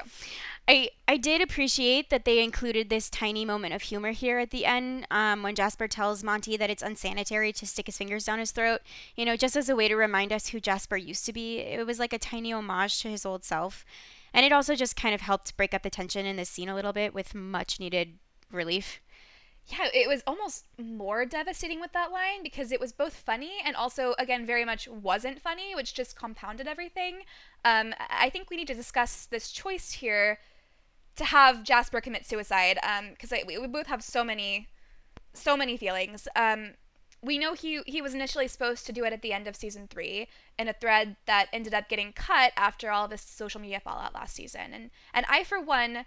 [0.66, 4.66] I I did appreciate that they included this tiny moment of humor here at the
[4.66, 8.50] end um, when Jasper tells Monty that it's unsanitary to stick his fingers down his
[8.50, 8.80] throat.
[9.16, 11.60] You know, just as a way to remind us who Jasper used to be.
[11.60, 13.84] It was like a tiny homage to his old self,
[14.34, 16.74] and it also just kind of helped break up the tension in this scene a
[16.74, 18.18] little bit with much needed
[18.52, 19.00] relief.
[19.70, 23.76] Yeah, it was almost more devastating with that line because it was both funny and
[23.76, 27.20] also, again, very much wasn't funny, which just compounded everything.
[27.66, 30.38] Um, I think we need to discuss this choice here
[31.16, 32.78] to have Jasper commit suicide
[33.10, 34.68] because um, we, both have so many,
[35.34, 36.28] so many feelings.
[36.34, 36.70] Um,
[37.20, 39.88] we know he he was initially supposed to do it at the end of season
[39.88, 40.28] three
[40.58, 44.36] in a thread that ended up getting cut after all this social media fallout last
[44.36, 46.06] season, and and I for one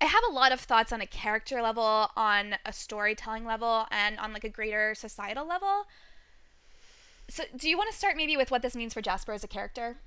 [0.00, 4.18] I have a lot of thoughts on a character level, on a storytelling level, and
[4.18, 5.86] on like a greater societal level.
[7.28, 9.48] So, do you want to start maybe with what this means for Jasper as a
[9.48, 9.98] character?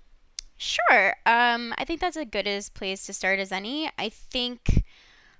[0.57, 1.15] Sure.
[1.25, 3.89] Um, I think that's a good as place to start as any.
[3.97, 4.83] I think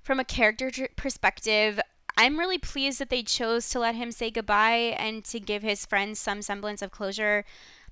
[0.02, 1.80] from a character tr- perspective,
[2.16, 5.86] I'm really pleased that they chose to let him say goodbye and to give his
[5.86, 7.44] friends some semblance of closure.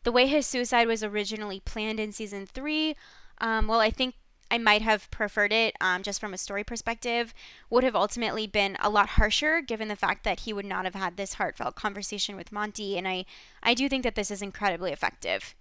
[0.03, 2.97] The way his suicide was originally planned in season three,
[3.41, 4.15] um, well, I think
[4.51, 7.33] I might have preferred it um, just from a story perspective,
[7.71, 10.95] would have ultimately been a lot harsher given the fact that he would not have
[10.95, 12.99] had this heartfelt conversation with Monty.
[12.99, 13.27] And I,
[13.63, 15.55] I do think that this is incredibly effective.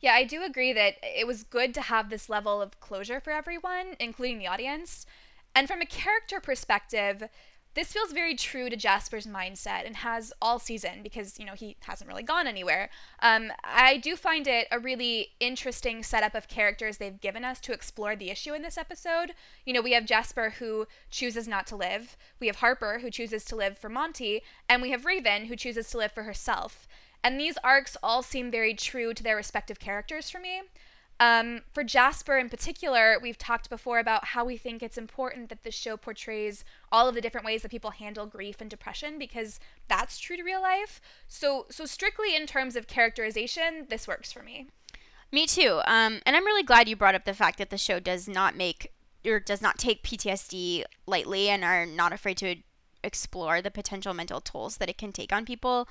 [0.00, 3.32] Yeah, I do agree that it was good to have this level of closure for
[3.32, 5.06] everyone, including the audience.
[5.54, 7.24] And from a character perspective,
[7.78, 11.76] this feels very true to Jasper's mindset and has all season because, you know, he
[11.82, 12.90] hasn't really gone anywhere.
[13.20, 17.72] Um, I do find it a really interesting setup of characters they've given us to
[17.72, 19.32] explore the issue in this episode.
[19.64, 23.44] You know, we have Jasper who chooses not to live, we have Harper who chooses
[23.44, 26.88] to live for Monty, and we have Raven who chooses to live for herself.
[27.22, 30.62] And these arcs all seem very true to their respective characters for me.
[31.20, 35.64] Um, for Jasper in particular, we've talked before about how we think it's important that
[35.64, 39.58] the show portrays all of the different ways that people handle grief and depression because
[39.88, 41.00] that's true to real life.
[41.26, 44.68] So, so strictly in terms of characterization, this works for me.
[45.32, 45.80] Me too.
[45.86, 48.56] Um, and I'm really glad you brought up the fact that the show does not
[48.56, 48.92] make
[49.26, 52.56] or does not take PTSD lightly and are not afraid to
[53.02, 55.88] explore the potential mental tolls that it can take on people.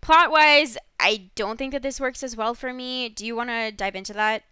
[0.00, 3.08] Plot wise, I don't think that this works as well for me.
[3.08, 4.42] Do you want to dive into that?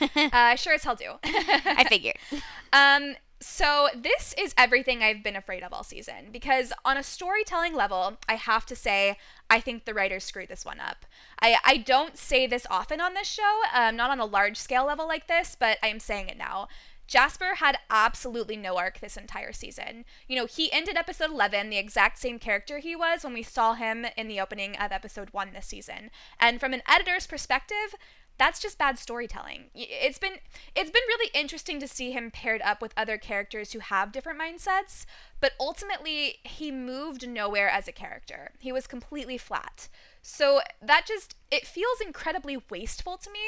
[0.32, 1.12] uh, sure as hell do.
[1.24, 2.16] I figured.
[2.72, 7.72] Um, so this is everything I've been afraid of all season because on a storytelling
[7.72, 9.16] level, I have to say
[9.48, 11.06] I think the writers screwed this one up.
[11.40, 14.86] I I don't say this often on this show, um, not on a large scale
[14.86, 16.66] level like this, but I am saying it now.
[17.06, 20.04] Jasper had absolutely no arc this entire season.
[20.26, 23.74] You know, he ended episode 11 the exact same character he was when we saw
[23.74, 26.10] him in the opening of episode 1 this season.
[26.40, 27.94] And from an editor's perspective,
[28.36, 29.66] that's just bad storytelling.
[29.74, 30.38] It's been
[30.74, 34.40] it's been really interesting to see him paired up with other characters who have different
[34.40, 35.06] mindsets,
[35.40, 38.52] but ultimately he moved nowhere as a character.
[38.58, 39.88] He was completely flat.
[40.20, 43.40] So that just it feels incredibly wasteful to me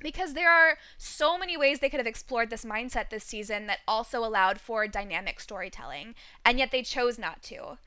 [0.00, 3.80] because there are so many ways they could have explored this mindset this season that
[3.86, 6.14] also allowed for dynamic storytelling,
[6.44, 7.78] and yet they chose not to.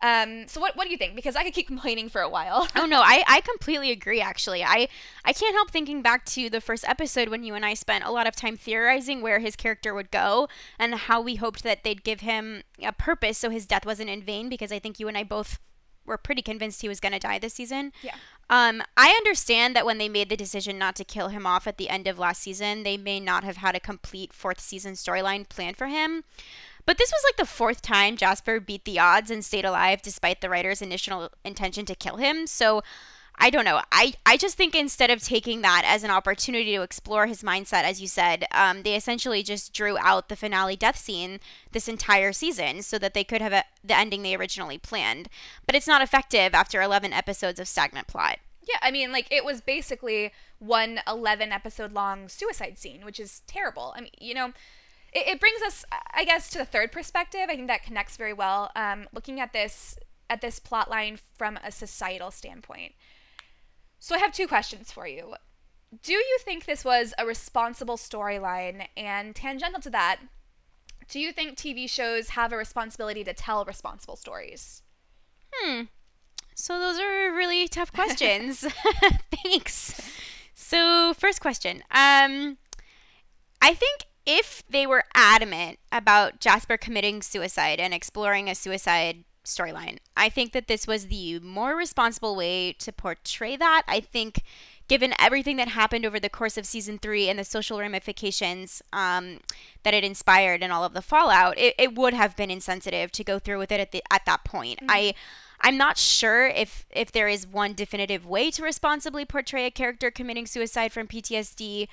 [0.00, 1.16] Um, so what what do you think?
[1.16, 2.68] Because I could keep complaining for a while.
[2.76, 4.62] oh no, I, I completely agree actually.
[4.62, 4.88] I
[5.24, 8.10] I can't help thinking back to the first episode when you and I spent a
[8.10, 10.48] lot of time theorizing where his character would go
[10.78, 14.22] and how we hoped that they'd give him a purpose so his death wasn't in
[14.22, 15.58] vain because I think you and I both
[16.08, 17.92] were pretty convinced he was going to die this season.
[18.02, 18.14] Yeah.
[18.50, 21.76] Um, I understand that when they made the decision not to kill him off at
[21.76, 25.48] the end of last season, they may not have had a complete fourth season storyline
[25.48, 26.24] planned for him.
[26.86, 30.40] But this was like the fourth time Jasper beat the odds and stayed alive despite
[30.40, 32.46] the writer's initial intention to kill him.
[32.46, 32.82] So
[33.40, 33.80] I don't know.
[33.92, 37.84] I, I just think instead of taking that as an opportunity to explore his mindset,
[37.84, 41.38] as you said, um, they essentially just drew out the finale death scene
[41.70, 45.28] this entire season so that they could have a, the ending they originally planned.
[45.66, 48.38] But it's not effective after 11 episodes of stagnant plot.
[48.68, 53.42] Yeah, I mean, like, it was basically one 11 episode long suicide scene, which is
[53.46, 53.94] terrible.
[53.96, 54.52] I mean, you know,
[55.12, 57.46] it, it brings us, I guess, to the third perspective.
[57.48, 58.70] I think that connects very well.
[58.74, 59.96] Um, looking at this
[60.30, 62.92] at this plot line from a societal standpoint.
[63.98, 65.34] So I have two questions for you.
[66.02, 68.86] Do you think this was a responsible storyline?
[68.96, 70.18] And tangential to that,
[71.08, 74.82] do you think TV shows have a responsibility to tell responsible stories?
[75.52, 75.84] Hmm.
[76.54, 78.60] So those are really tough questions.
[79.44, 80.00] Thanks.
[80.54, 81.82] So first question.
[81.90, 82.58] Um
[83.60, 89.98] I think if they were adamant about Jasper committing suicide and exploring a suicide storyline.
[90.16, 93.82] I think that this was the more responsible way to portray that.
[93.86, 94.42] I think,
[94.88, 99.40] given everything that happened over the course of season three and the social ramifications um,
[99.82, 103.24] that it inspired and all of the fallout, it, it, would have been insensitive to
[103.24, 104.80] go through with it at the at that point.
[104.80, 104.90] Mm-hmm.
[104.90, 105.14] I.
[105.60, 110.08] I'm not sure if if there is one definitive way to responsibly portray a character
[110.08, 111.88] committing suicide from PTSD,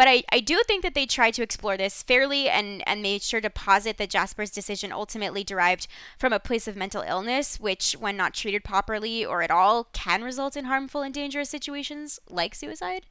[0.00, 3.20] but I, I do think that they tried to explore this fairly and, and made
[3.20, 5.88] sure to posit that Jasper's decision ultimately derived
[6.18, 10.24] from a place of mental illness, which, when not treated properly or at all, can
[10.24, 13.04] result in harmful and dangerous situations like suicide.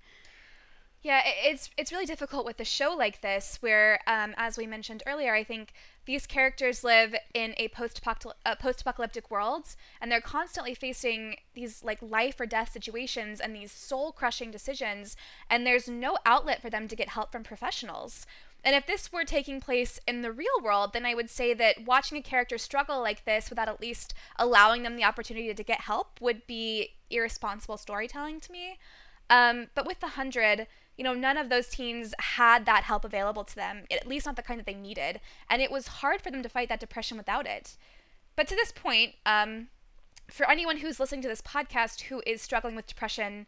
[1.04, 5.04] Yeah, it's it's really difficult with a show like this, where, um, as we mentioned
[5.06, 5.74] earlier, I think
[6.10, 12.00] these characters live in a uh, post apocalyptic world, and they're constantly facing these like
[12.02, 15.16] life or death situations and these soul crushing decisions,
[15.52, 18.26] and there's no outlet for them to get help from professionals.
[18.64, 21.86] And if this were taking place in the real world, then I would say that
[21.86, 25.82] watching a character struggle like this without at least allowing them the opportunity to get
[25.82, 28.80] help would be irresponsible storytelling to me.
[29.30, 30.66] Um, but with the hundred
[31.00, 34.36] you know, none of those teens had that help available to them, at least not
[34.36, 35.22] the kind that they needed.
[35.50, 37.78] And it was hard for them to fight that depression without it.
[38.36, 39.70] But to this point, um,
[40.28, 43.48] for anyone who's listening to this podcast who is struggling with depression,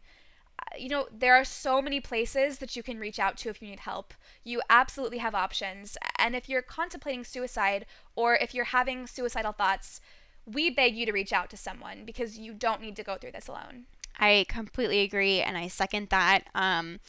[0.58, 3.60] uh, you know, there are so many places that you can reach out to if
[3.60, 4.14] you need help.
[4.42, 5.98] You absolutely have options.
[6.18, 7.84] And if you're contemplating suicide
[8.16, 10.00] or if you're having suicidal thoughts,
[10.46, 13.32] we beg you to reach out to someone because you don't need to go through
[13.32, 13.84] this alone.
[14.18, 16.44] I completely agree and I second that.
[16.54, 17.00] Um,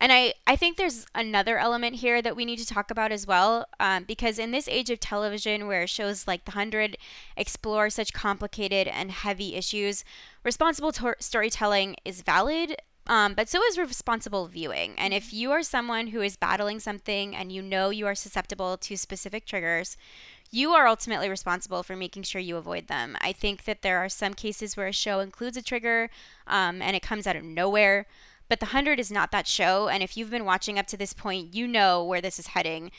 [0.00, 3.26] and I, I think there's another element here that we need to talk about as
[3.26, 6.96] well, um, because in this age of television where shows like The Hundred
[7.36, 10.04] explore such complicated and heavy issues,
[10.44, 12.76] responsible to- storytelling is valid.
[13.06, 14.94] Um, but so is responsible viewing.
[14.98, 18.76] And if you are someone who is battling something and you know you are susceptible
[18.76, 19.96] to specific triggers,
[20.50, 23.16] you are ultimately responsible for making sure you avoid them.
[23.22, 26.10] I think that there are some cases where a show includes a trigger
[26.46, 28.06] um, and it comes out of nowhere.
[28.48, 31.12] But The Hundred is not that show, and if you've been watching up to this
[31.12, 32.90] point, you know where this is heading.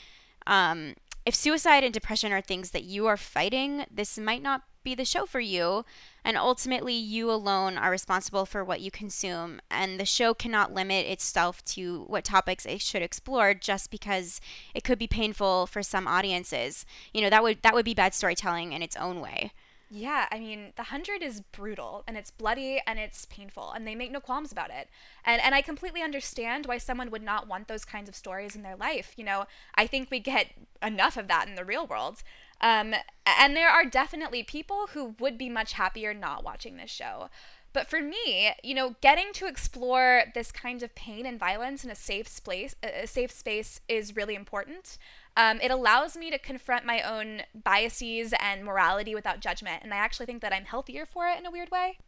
[0.46, 0.94] Um,
[1.26, 5.04] if suicide and depression are things that you are fighting, this might not be the
[5.04, 5.84] show for you.
[6.24, 9.60] And ultimately, you alone are responsible for what you consume.
[9.70, 14.40] And the show cannot limit itself to what topics it should explore just because
[14.74, 16.86] it could be painful for some audiences.
[17.12, 19.52] You know, that would that would be bad storytelling in its own way.
[19.92, 23.96] Yeah, I mean, The Hundred is brutal and it's bloody and it's painful, and they
[23.96, 24.88] make no qualms about it.
[25.24, 28.62] And and I completely understand why someone would not want those kinds of stories in
[28.62, 29.14] their life.
[29.16, 30.46] You know, I think we get
[30.80, 32.22] enough of that in the real world.
[32.60, 32.94] Um,
[33.26, 37.28] and there are definitely people who would be much happier not watching this show.
[37.72, 41.90] But for me, you know, getting to explore this kind of pain and violence in
[41.90, 44.98] a safe space, a safe space is really important.
[45.36, 49.98] Um, it allows me to confront my own biases and morality without judgment, and I
[49.98, 51.98] actually think that I'm healthier for it in a weird way.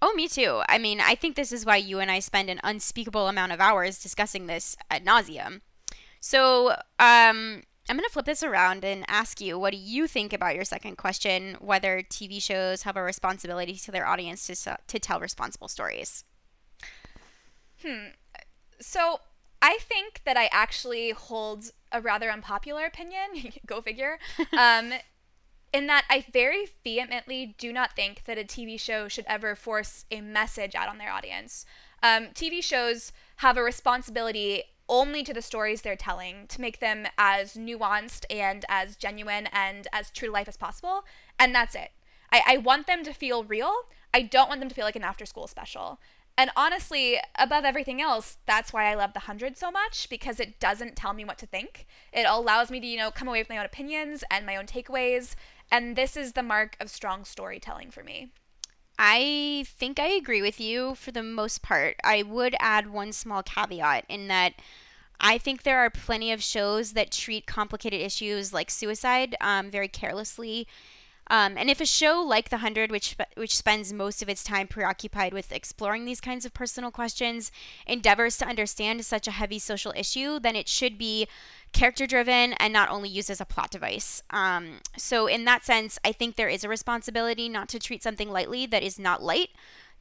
[0.00, 0.62] Oh, me too.
[0.68, 3.60] I mean, I think this is why you and I spend an unspeakable amount of
[3.60, 5.62] hours discussing this ad nauseum.
[6.20, 10.32] So, um, I'm going to flip this around and ask you what do you think
[10.32, 14.98] about your second question whether TV shows have a responsibility to their audience to, to
[14.98, 16.24] tell responsible stories?
[17.84, 18.08] Hmm.
[18.80, 19.20] So,
[19.62, 24.18] I think that I actually hold a rather unpopular opinion, go figure,
[24.58, 24.92] um,
[25.72, 30.04] in that I very vehemently do not think that a TV show should ever force
[30.10, 31.66] a message out on their audience.
[32.02, 37.06] Um, TV shows have a responsibility only to the stories they're telling to make them
[37.18, 41.04] as nuanced and as genuine and as true to life as possible.
[41.38, 41.90] And that's it.
[42.30, 43.74] I, I want them to feel real.
[44.14, 46.00] I don't want them to feel like an after school special.
[46.38, 50.60] And honestly, above everything else, that's why I love The Hundred so much because it
[50.60, 51.86] doesn't tell me what to think.
[52.12, 54.66] It allows me to, you know, come away with my own opinions and my own
[54.66, 55.34] takeaways.
[55.70, 58.32] And this is the mark of strong storytelling for me.
[58.98, 61.96] I think I agree with you for the most part.
[62.04, 64.54] I would add one small caveat in that
[65.20, 69.88] I think there are plenty of shows that treat complicated issues like suicide um, very
[69.88, 70.66] carelessly.
[71.28, 74.68] Um, and if a show like The Hundred, which which spends most of its time
[74.68, 77.50] preoccupied with exploring these kinds of personal questions,
[77.86, 81.26] endeavors to understand such a heavy social issue, then it should be
[81.72, 84.22] character driven and not only used as a plot device.
[84.30, 88.30] Um, so, in that sense, I think there is a responsibility not to treat something
[88.30, 89.50] lightly that is not light.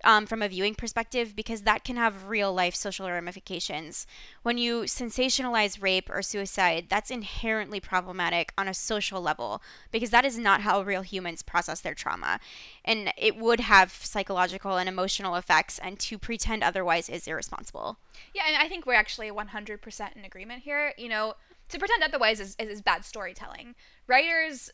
[0.04, 4.06] Um, from a viewing perspective, because that can have real life social ramifications.
[4.44, 10.26] When you sensationalize rape or suicide, that's inherently problematic on a social level, because that
[10.26, 12.40] is not how real humans process their trauma.
[12.84, 17.98] And it would have psychological and emotional effects, and to pretend otherwise is irresponsible.
[18.34, 20.94] Yeah, and I think we're actually 100% in agreement here.
[20.98, 21.34] You know,
[21.70, 23.76] to pretend otherwise is, is, is bad storytelling.
[24.08, 24.72] Writers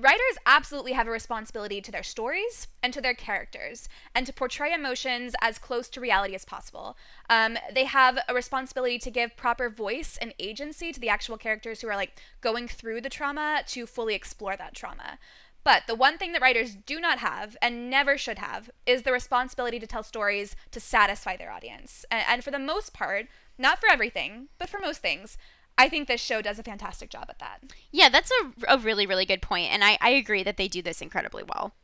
[0.00, 4.72] writers absolutely have a responsibility to their stories and to their characters and to portray
[4.72, 6.96] emotions as close to reality as possible.
[7.30, 11.80] Um, they have a responsibility to give proper voice and agency to the actual characters
[11.80, 15.18] who are like going through the trauma to fully explore that trauma.
[15.64, 19.10] But the one thing that writers do not have and never should have is the
[19.10, 22.04] responsibility to tell stories to satisfy their audience.
[22.08, 23.26] And, and for the most part,
[23.58, 25.36] not for everything, but for most things,
[25.78, 27.58] I think this show does a fantastic job at that.
[27.92, 30.82] Yeah, that's a, a really, really good point, And I, I agree that they do
[30.82, 31.74] this incredibly well.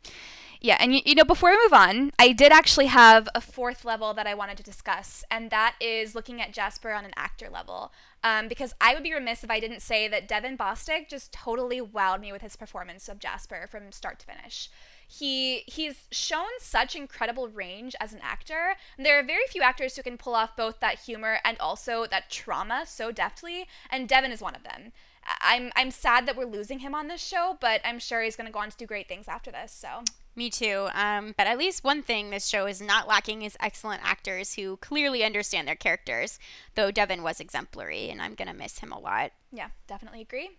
[0.65, 3.85] Yeah, and you, you know, before we move on, I did actually have a fourth
[3.85, 7.49] level that I wanted to discuss, and that is looking at Jasper on an actor
[7.53, 7.93] level.
[8.23, 11.81] Um, because I would be remiss if I didn't say that Devin Bostick just totally
[11.81, 14.71] wowed me with his performance of Jasper from start to finish
[15.13, 18.77] he he's shown such incredible range as an actor.
[18.97, 22.07] And there are very few actors who can pull off both that humor and also
[22.11, 24.93] that trauma so deftly, and Devin is one of them.
[25.41, 28.47] I'm I'm sad that we're losing him on this show, but I'm sure he's going
[28.47, 29.71] to go on to do great things after this.
[29.73, 30.03] So
[30.35, 30.89] me too.
[30.95, 34.79] Um, but at least one thing this show is not lacking is excellent actors who
[34.79, 36.39] clearly understand their characters.
[36.75, 39.33] Though Devin was exemplary, and I'm gonna miss him a lot.
[39.53, 40.51] Yeah, definitely agree.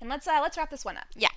[0.00, 1.06] And let's uh, let's wrap this one up.
[1.16, 1.30] Yeah.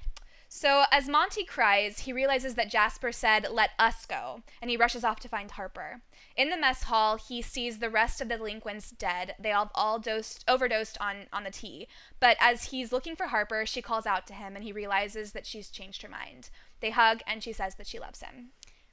[0.54, 5.06] So, as Monty cries, he realizes that Jasper said, Let us go, and he rushes
[5.06, 6.02] off to find Harper.
[6.36, 9.36] In the mess hall, he sees the rest of the delinquents dead.
[9.40, 11.88] They all, all dosed, overdosed on, on the tea.
[12.20, 15.46] But as he's looking for Harper, she calls out to him, and he realizes that
[15.46, 16.50] she's changed her mind.
[16.82, 18.50] They hug, and she says that she loves him.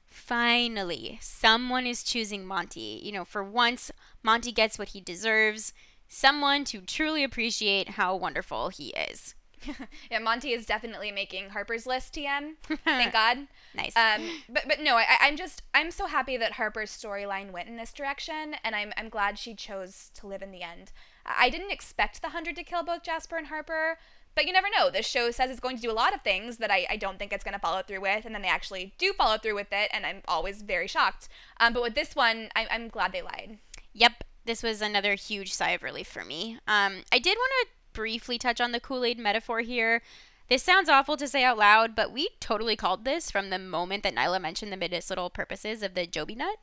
[0.06, 3.00] Finally, someone is choosing Monty.
[3.02, 3.90] You know, for once,
[4.22, 5.72] Monty gets what he deserves
[6.06, 9.34] someone to truly appreciate how wonderful he is.
[10.10, 12.54] yeah, Monty is definitely making Harper's list TM.
[12.84, 13.38] Thank God.
[13.74, 13.96] nice.
[13.96, 17.76] Um, but but no, I, I'm just I'm so happy that Harper's storyline went in
[17.76, 20.92] this direction, and I'm I'm glad she chose to live in the end.
[21.24, 23.98] I didn't expect the hundred to kill both Jasper and Harper,
[24.34, 24.90] but you never know.
[24.90, 27.18] This show says it's going to do a lot of things that I, I don't
[27.18, 29.72] think it's going to follow through with, and then they actually do follow through with
[29.72, 31.28] it, and I'm always very shocked.
[31.58, 33.58] Um, but with this one, I, I'm glad they lied.
[33.94, 36.58] Yep, this was another huge sigh of relief for me.
[36.66, 37.66] Um, I did want to
[37.98, 40.02] briefly touch on the Kool Aid metaphor here.
[40.48, 44.04] This sounds awful to say out loud, but we totally called this from the moment
[44.04, 46.58] that Niylah mentioned the medicinal purposes of the Jobi nut.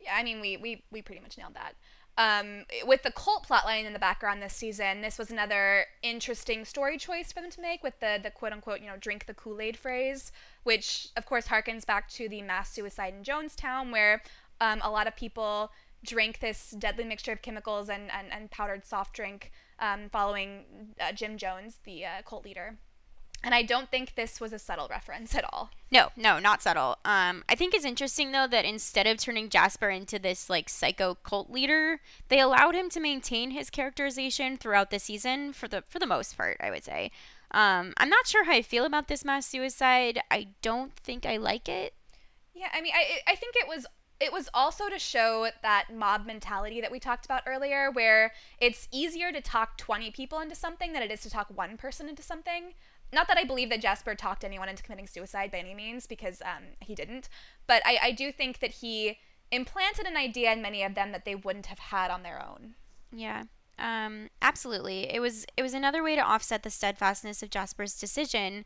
[0.00, 1.74] Yeah, I mean, we, we, we pretty much nailed that.
[2.16, 6.96] Um, with the cult plotline in the background this season, this was another interesting story
[6.96, 9.60] choice for them to make with the, the quote unquote, you know, drink the Kool
[9.60, 10.32] Aid phrase,
[10.62, 14.22] which of course harkens back to the mass suicide in Jonestown, where
[14.62, 15.70] um, a lot of people
[16.02, 20.64] drank this deadly mixture of chemicals and, and, and powdered soft drink um, following
[21.00, 22.76] uh, Jim Jones, the uh, cult leader.
[23.42, 25.70] And I don't think this was a subtle reference at all.
[25.92, 26.98] No, no, not subtle.
[27.04, 31.14] Um, I think it's interesting though that instead of turning Jasper into this like psycho
[31.22, 36.00] cult leader, they allowed him to maintain his characterization throughout the season for the for
[36.00, 36.56] the most part.
[36.60, 37.12] I would say.
[37.52, 40.20] Um, I'm not sure how I feel about this mass suicide.
[40.30, 41.94] I don't think I like it.
[42.54, 43.86] Yeah, I mean, I I think it was
[44.20, 48.88] it was also to show that mob mentality that we talked about earlier, where it's
[48.90, 52.22] easier to talk 20 people into something than it is to talk one person into
[52.22, 52.74] something
[53.12, 56.42] not that I believe that Jasper talked anyone into committing suicide by any means, because
[56.42, 57.28] um, he didn't.
[57.66, 59.18] But I, I do think that he
[59.50, 62.74] implanted an idea in many of them that they wouldn't have had on their own.
[63.10, 63.44] Yeah.
[63.78, 65.12] Um, absolutely.
[65.12, 68.64] It was it was another way to offset the steadfastness of Jasper's decision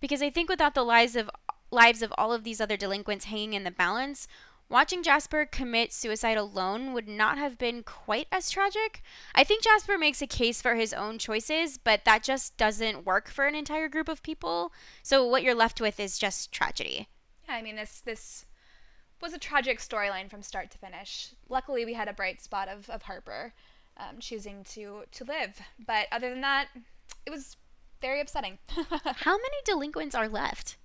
[0.00, 1.28] because I think without the lives of
[1.70, 4.28] lives of all of these other delinquents hanging in the balance,
[4.68, 9.02] Watching Jasper commit suicide alone would not have been quite as tragic.
[9.34, 13.28] I think Jasper makes a case for his own choices, but that just doesn't work
[13.28, 14.72] for an entire group of people.
[15.02, 17.08] So what you're left with is just tragedy.
[17.46, 18.46] Yeah, I mean this this
[19.20, 21.30] was a tragic storyline from start to finish.
[21.48, 23.52] Luckily, we had a bright spot of, of Harper
[23.96, 26.68] um, choosing to to live, but other than that,
[27.26, 27.56] it was
[28.00, 28.58] very upsetting.
[28.68, 30.76] How many delinquents are left?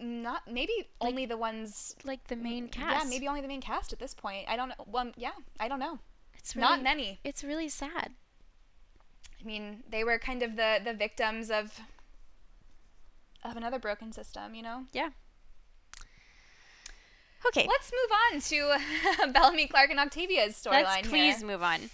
[0.00, 3.04] Not maybe like, only the ones like the main cast.
[3.04, 4.46] Yeah, maybe only the main cast at this point.
[4.48, 4.84] I don't know.
[4.86, 5.98] Well, yeah, I don't know.
[6.36, 7.20] It's really, not many.
[7.24, 8.12] It's really sad.
[9.40, 11.80] I mean, they were kind of the the victims of
[13.44, 14.84] of another broken system, you know?
[14.92, 15.10] Yeah.
[17.46, 17.66] Okay.
[17.68, 18.40] Let's move on
[19.26, 20.84] to Bellamy Clarke and Octavia's storyline.
[20.84, 21.90] Let's please move on.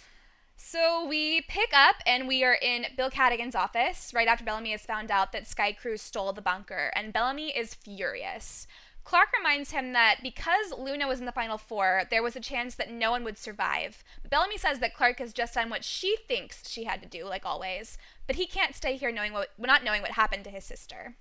[0.56, 4.82] So we pick up and we are in Bill Cadogan's office right after Bellamy has
[4.86, 8.66] found out that Sky Crew stole the bunker, and Bellamy is furious.
[9.04, 12.74] Clarke reminds him that because Luna was in the final four, there was a chance
[12.76, 14.02] that no one would survive.
[14.22, 17.26] But Bellamy says that Clarke has just done what she thinks she had to do,
[17.26, 17.98] like always.
[18.26, 21.16] But he can't stay here knowing what, not knowing what happened to his sister.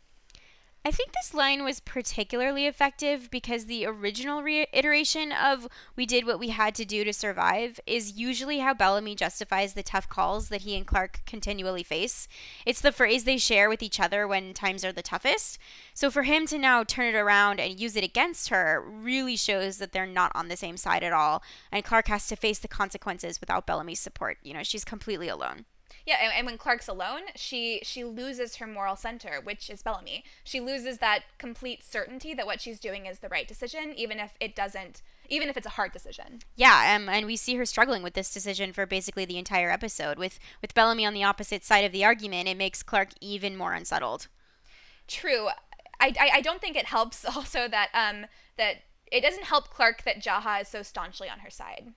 [0.86, 5.66] I think this line was particularly effective because the original reiteration of
[5.96, 9.84] we did what we had to do to survive is usually how Bellamy justifies the
[9.84, 12.28] tough calls that he and Clarke continually face.
[12.66, 15.58] It's the phrase they share with each other when times are the toughest.
[15.94, 19.78] So for him to now turn it around and use it against her really shows
[19.78, 22.68] that they're not on the same side at all and Clarke has to face the
[22.68, 24.38] consequences without Bellamy's support.
[24.44, 25.64] You know, she's completely alone.
[26.06, 30.24] Yeah, and, and, when Clarke's alone, she she loses her moral center, which is Bellamy.
[30.44, 34.34] She loses that complete certainty that what she's doing is the right decision, even if
[34.40, 36.40] it doesn't, even if it's a hard decision.
[36.56, 40.18] Yeah, um, and we see her struggling with this decision for basically the entire episode.
[40.18, 43.74] With with Bellamy on the opposite side of the argument, it makes Clarke even more
[43.74, 44.28] unsettled.
[45.08, 45.48] True.
[46.00, 48.26] I, I, I don't think it helps also that um
[48.58, 48.78] that
[49.12, 51.94] it doesn't help Clarke that Jaha is so staunchly on her side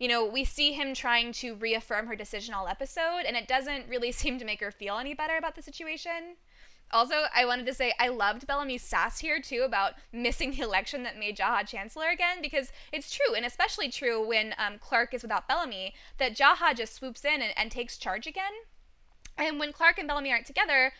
[0.00, 3.88] you know, we see him trying to reaffirm her decision all episode, and it doesn't
[3.88, 6.36] really seem to make her feel any better about the situation.
[6.92, 11.04] Also, I wanted to say I loved Bellamy's sass here too about missing the election
[11.04, 15.22] that made Jaha chancellor again because it's true, and especially true when um, Clarke is
[15.22, 18.52] without Bellamy, that Jaha just swoops in and, and takes charge again.
[19.38, 20.92] And when Clarke and Bellamy aren't together,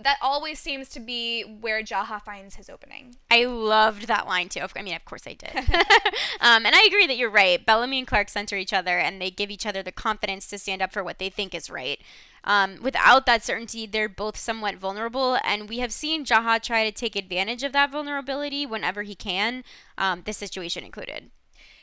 [0.00, 3.16] that always seems to be where Jaha finds his opening.
[3.30, 4.60] I loved that line too.
[4.76, 5.56] I mean, of course I did.
[6.40, 7.64] um, and I agree that you're right.
[7.64, 10.82] Bellamy and Clarke center each other and they give each other the confidence to stand
[10.82, 12.00] up for what they think is right.
[12.44, 16.92] Um, without that certainty, they're both somewhat vulnerable, and we have seen Jaha try to
[16.92, 19.64] take advantage of that vulnerability whenever he can,
[19.98, 21.30] um, this situation included.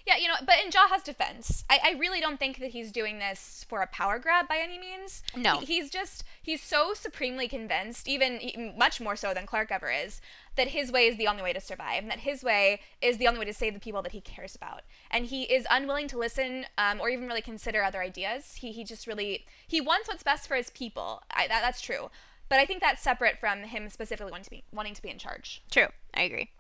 [0.06, 3.18] Yeah, you know, but in Jaha's defense, I, I really don't think that he's doing
[3.18, 5.24] this for a power grab by any means.
[5.36, 5.58] No.
[5.58, 8.40] He, he's just, he's so supremely convinced, even
[8.78, 10.22] much more so than Clarke ever is,
[10.58, 13.28] that his way is the only way to survive, and that his way is the
[13.28, 14.84] only way to save the people that he cares about.
[15.10, 18.58] And he is unwilling to listen um, or even really consider other ideas.
[18.58, 21.24] He, he just really, he wants what's best for his people.
[21.32, 22.12] I, that, that's true.
[22.48, 25.18] But I think that's separate from him specifically wanting to be, wanting to be in
[25.18, 25.64] charge.
[25.72, 25.88] True.
[26.14, 26.52] I agree.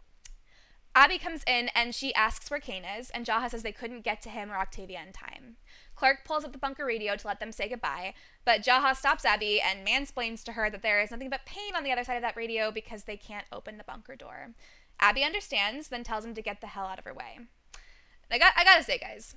[0.97, 4.21] Abby comes in and she asks where Kane is, and Jaha says they couldn't get
[4.21, 5.57] to him or Octavia in time.
[5.93, 8.13] Clarke pulls up the bunker radio to let them say goodbye,
[8.45, 11.83] but Jaha stops Abby and mansplains to her that there is nothing but pain on
[11.83, 14.51] the other side of that radio because they can't open the bunker door.
[14.99, 17.39] Abby understands, then tells him to get the hell out of her way.
[18.31, 19.35] I got I gotta say, guys,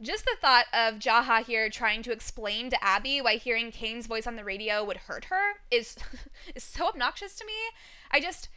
[0.00, 4.26] just the thought of Jaha here trying to explain to Abby why hearing Kane's voice
[4.26, 5.96] on the radio would hurt her is
[6.54, 7.52] is so obnoxious to me.
[8.10, 8.48] I just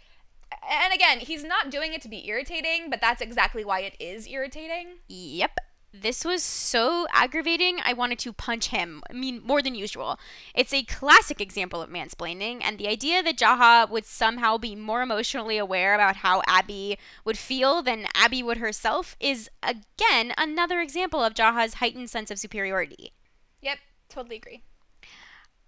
[0.69, 4.27] and again, he's not doing it to be irritating, but that's exactly why it is
[4.27, 4.99] irritating.
[5.07, 5.59] Yep.
[5.95, 9.03] This was so aggravating, I wanted to punch him.
[9.11, 10.19] I mean, more than usual.
[10.55, 15.03] It's a classic example of mansplaining, and the idea that Jaha would somehow be more
[15.03, 21.23] emotionally aware about how Abby would feel than Abby would herself is, again, another example
[21.23, 23.13] of Jaha's heightened sense of superiority.
[23.61, 23.77] Yep,
[24.09, 24.63] totally agree.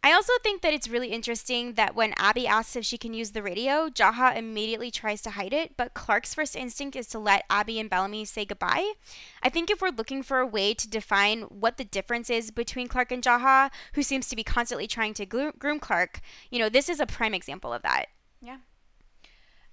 [0.05, 3.31] I also think that it's really interesting that when Abby asks if she can use
[3.31, 7.43] the radio, Jaha immediately tries to hide it, but Clarke's first instinct is to let
[7.49, 8.93] Abby and Bellamy say goodbye.
[9.41, 12.87] I think if we're looking for a way to define what the difference is between
[12.87, 16.87] Clarke and Jaha, who seems to be constantly trying to groom Clarke, you know, this
[16.87, 18.05] is a prime example of that.
[18.43, 18.57] Yeah.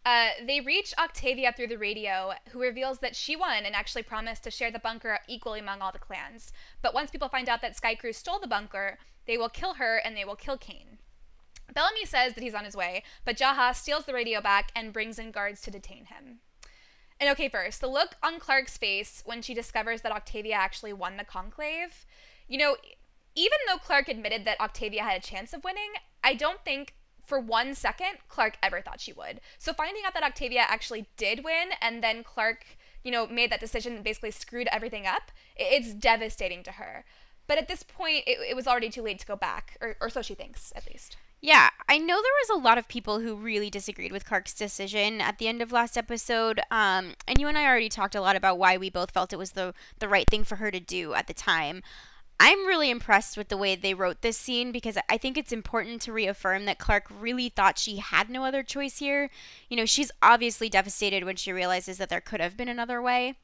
[0.07, 4.45] Uh, they reach Octavia through the radio, who reveals that she won and actually promised
[4.45, 6.55] to share the bunker equally among all the clans.
[6.81, 9.97] But once people find out that Sky Crew stole the bunker, they will kill her
[9.97, 10.99] and they will kill Kane.
[11.73, 15.19] Bellamy says that he's on his way, but Jaha steals the radio back and brings
[15.19, 16.41] in guards to detain him.
[17.19, 21.17] And okay, first, the look on Clarke's face when she discovers that Octavia actually won
[21.17, 22.05] the conclave.
[22.49, 22.77] You know,
[23.35, 25.93] even though Clarke admitted that Octavia had a chance of winning,
[26.23, 26.95] I don't think
[27.25, 29.41] for one second Clarke ever thought she would.
[29.59, 33.61] So finding out that Octavia actually did win and then Clarke, you know, made that
[33.61, 37.05] decision and basically screwed everything up, it's devastating to her.
[37.53, 40.09] But at this point, it, it was already too late to go back, or, or
[40.09, 41.19] so she thinks, at least.
[41.43, 45.21] Yeah, I know there was a lot of people who really disagreed with Clarke's decision
[45.21, 46.63] at the end of last episode.
[46.71, 49.39] Um, and you and I already talked a lot about why we both felt it
[49.39, 51.83] was the the right thing for her to do at the time.
[52.41, 56.01] I'm really impressed with the way they wrote this scene because I think it's important
[56.03, 59.29] to reaffirm that Clarke really thought she had no other choice here.
[59.69, 63.37] You know, she's obviously devastated when she realizes that there could have been another way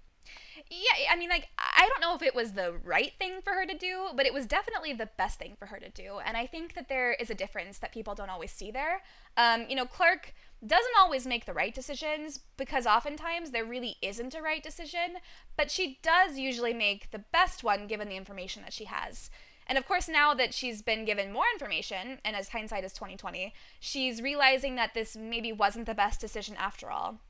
[0.70, 3.64] yeah, I mean, like, I don't know if it was the right thing for her
[3.64, 6.18] to do, but it was definitely the best thing for her to do.
[6.24, 9.02] And I think that there is a difference that people don't always see there.
[9.36, 14.34] Um, you know, Clarke doesn't always make the right decisions because oftentimes there really isn't
[14.34, 15.18] a right decision,
[15.56, 19.30] but she does usually make the best one given the information that she has.
[19.68, 23.52] And of course, now that she's been given more information, and as hindsight is 2020,
[23.78, 27.20] she's realizing that this maybe wasn't the best decision after all.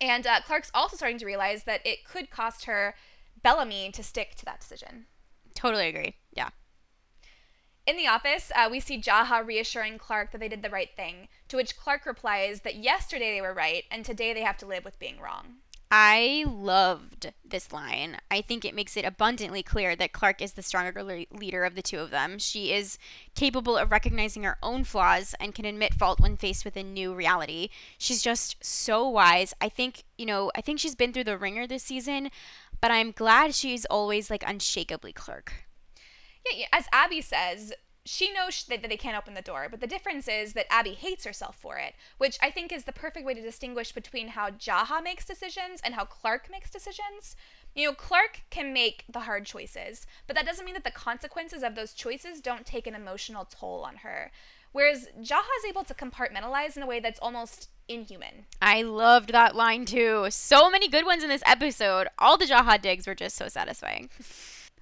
[0.00, 2.94] And uh, Clarke's also starting to realize that it could cost her
[3.42, 5.06] Bellamy to stick to that decision.
[5.54, 6.16] Totally agree.
[6.32, 6.50] Yeah.
[7.86, 11.28] In the office, uh, we see Jaha reassuring Clarke that they did the right thing,
[11.48, 14.84] to which Clarke replies that yesterday they were right and today they have to live
[14.84, 15.58] with being wrong.
[15.90, 18.16] I loved this line.
[18.28, 21.76] I think it makes it abundantly clear that Clarke is the stronger le- leader of
[21.76, 22.38] the two of them.
[22.38, 22.98] She is
[23.36, 27.14] capable of recognizing her own flaws and can admit fault when faced with a new
[27.14, 27.68] reality.
[27.98, 29.54] She's just so wise.
[29.60, 32.30] I think, you know, I think she's been through the ringer this season,
[32.80, 35.52] but I'm glad she's always like unshakably Clarke.
[36.50, 37.72] Yeah, yeah, as Abby says,
[38.06, 41.24] she knows that, they can't open the door, but the difference is that Abby hates
[41.24, 45.02] herself for it, which I think is the perfect way to distinguish between how Jaha
[45.02, 47.34] makes decisions and how Clarke makes decisions.
[47.74, 51.62] You know, Clarke can make the hard choices, but that doesn't mean that the consequences
[51.62, 54.30] of those choices don't take an emotional toll on her.
[54.72, 58.46] Whereas Jaha is able to compartmentalize in a way that's almost inhuman.
[58.60, 60.26] I loved that line too.
[60.30, 62.08] So many good ones in this episode.
[62.18, 64.10] All the Jaha digs were just so satisfying.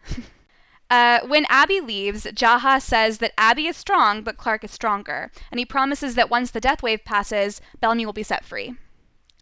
[0.91, 5.59] Uh, when Abby leaves, Jaha says that Abby is strong, but Clarke is stronger, and
[5.59, 8.75] he promises that once the death wave passes, Bellamy will be set free.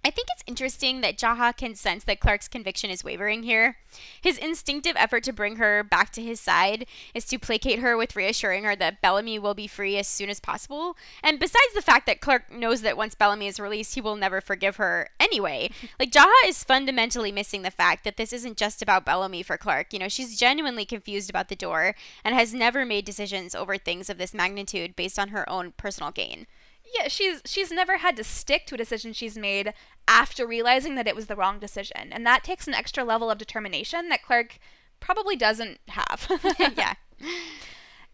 [0.05, 3.77] I think it's interesting that Jaha can sense that Clarke's conviction is wavering here.
[4.21, 8.17] His instinctive effort to bring her back to his side is to placate her with
[8.17, 10.97] reassuring her that Bellamy will be free as soon as possible.
[11.23, 14.41] And besides the fact that Clarke knows that once Bellamy is released, he will never
[14.41, 15.71] forgive her anyway.
[16.01, 19.93] like, Jaha is fundamentally missing the fact that this isn't just about Bellamy for Clarke.
[19.93, 21.95] You know, she's genuinely confused about the door
[22.25, 26.11] and has never made decisions over things of this magnitude based on her own personal
[26.11, 26.47] gain
[26.95, 29.73] yeah, she's she's never had to stick to a decision she's made
[30.07, 32.13] after realizing that it was the wrong decision.
[32.13, 34.59] And that takes an extra level of determination that Clarke
[35.01, 36.29] probably doesn't have.
[36.77, 36.95] yeah.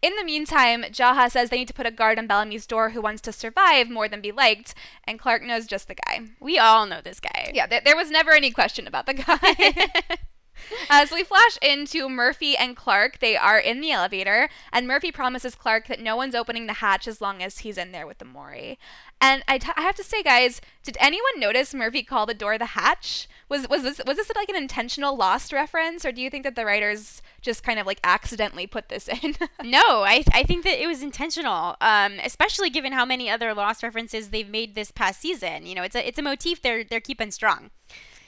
[0.01, 3.01] In the meantime, Jaha says they need to put a guard on Bellamy's door who
[3.01, 4.73] wants to survive more than be liked,
[5.03, 6.21] and Clarke knows just the guy.
[6.39, 7.51] We all know this guy.
[7.53, 10.17] Yeah, th- there was never any question about the guy.
[10.89, 13.19] As we flash into Murphy and Clarke.
[13.19, 17.07] they are in the elevator, and Murphy promises Clarke that no one's opening the hatch
[17.07, 18.79] as long as he's in there with the Mori.
[19.21, 22.57] And I, t- I have to say, guys, did anyone notice Murphy call the door
[22.57, 23.27] the hatch?
[23.49, 26.55] Was was this was this like an intentional lost reference, or do you think that
[26.55, 29.35] the writers just kind of like accidentally put this in?
[29.63, 33.83] no, I I think that it was intentional, um, especially given how many other lost
[33.83, 35.65] references they've made this past season.
[35.65, 37.71] You know, it's a it's a motif they're they're keeping strong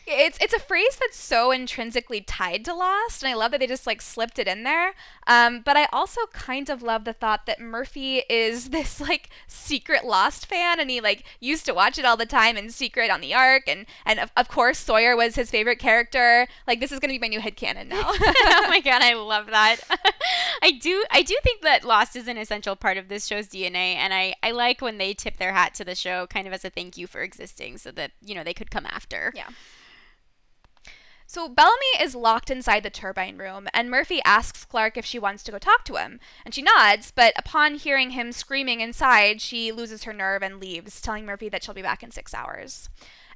[0.07, 3.67] it's it's a phrase that's so intrinsically tied to Lost, and I love that they
[3.67, 4.93] just like slipped it in there.
[5.27, 10.03] Um, but I also kind of love the thought that Murphy is this like secret
[10.03, 13.21] Lost fan, and he like used to watch it all the time in secret on
[13.21, 16.47] the Ark, and and of, of course Sawyer was his favorite character.
[16.67, 18.03] Like this is gonna be my new head headcanon now.
[18.05, 19.77] oh my god, I love that.
[20.61, 23.95] I do I do think that Lost is an essential part of this show's DNA,
[23.95, 26.65] and I I like when they tip their hat to the show, kind of as
[26.65, 29.31] a thank you for existing, so that you know they could come after.
[29.35, 29.49] Yeah.
[31.33, 35.43] So Bellamy is locked inside the turbine room, and Murphy asks Clarke if she wants
[35.43, 36.19] to go talk to him.
[36.43, 40.99] And she nods, but upon hearing him screaming inside, she loses her nerve and leaves,
[40.99, 42.89] telling Murphy that she'll be back in six hours.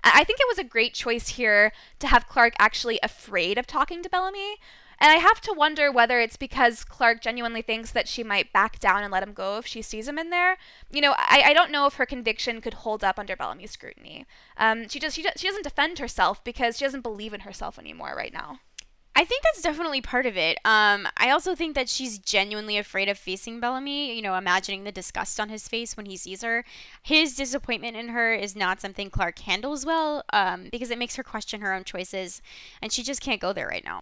[0.03, 4.03] I think it was a great choice here to have Clarke actually afraid of talking
[4.03, 4.57] to Bellamy.
[4.99, 8.79] And I have to wonder whether it's because Clarke genuinely thinks that she might back
[8.79, 10.57] down and let him go if she sees him in there.
[10.91, 14.25] You know, I, I don't know if her conviction could hold up under Bellamy's scrutiny.
[14.57, 18.13] Um, she just she, she doesn't defend herself because she doesn't believe in herself anymore
[18.15, 18.59] right now.
[19.17, 20.57] I think that's definitely part of it.
[20.65, 24.91] Um, I also think that she's genuinely afraid of facing Bellamy, you know, imagining the
[24.91, 26.65] disgust on his face when he sees her.
[27.01, 31.23] His disappointment in her is not something Clarke handles well um, because it makes her
[31.23, 32.41] question her own choices,
[32.81, 34.01] and she just can't go there right now.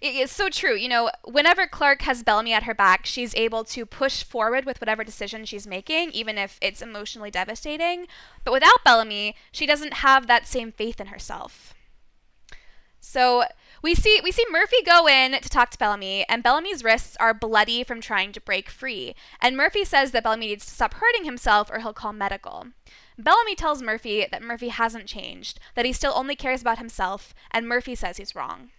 [0.00, 0.74] It's so true.
[0.76, 4.80] You know, whenever Clarke has Bellamy at her back, she's able to push forward with
[4.80, 8.06] whatever decision she's making, even if it's emotionally devastating.
[8.44, 11.74] But without Bellamy, she doesn't have that same faith in herself.
[13.00, 13.44] So
[13.82, 17.34] we see we see Murphy go in to talk to Bellamy, and Bellamy's wrists are
[17.34, 19.14] bloody from trying to break free.
[19.42, 22.68] And Murphy says that Bellamy needs to stop hurting himself or he'll call medical.
[23.18, 27.68] Bellamy tells Murphy that Murphy hasn't changed, that he still only cares about himself, and
[27.68, 28.70] Murphy says he's wrong.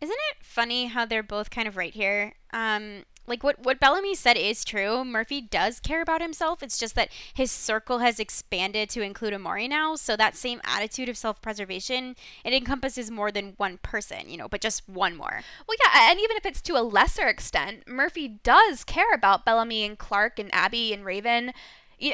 [0.00, 2.34] Isn't it funny how they're both kind of right here?
[2.52, 5.04] Um, like what what Bellamy said is true.
[5.04, 6.62] Murphy does care about himself.
[6.62, 9.94] It's just that his circle has expanded to include Emori now.
[9.94, 14.60] So that same attitude of self-preservation it encompasses more than one person, you know, but
[14.60, 15.42] just one more.
[15.68, 19.84] Well, yeah, and even if it's to a lesser extent, Murphy does care about Bellamy
[19.84, 21.52] and Clarke and Abby and Raven.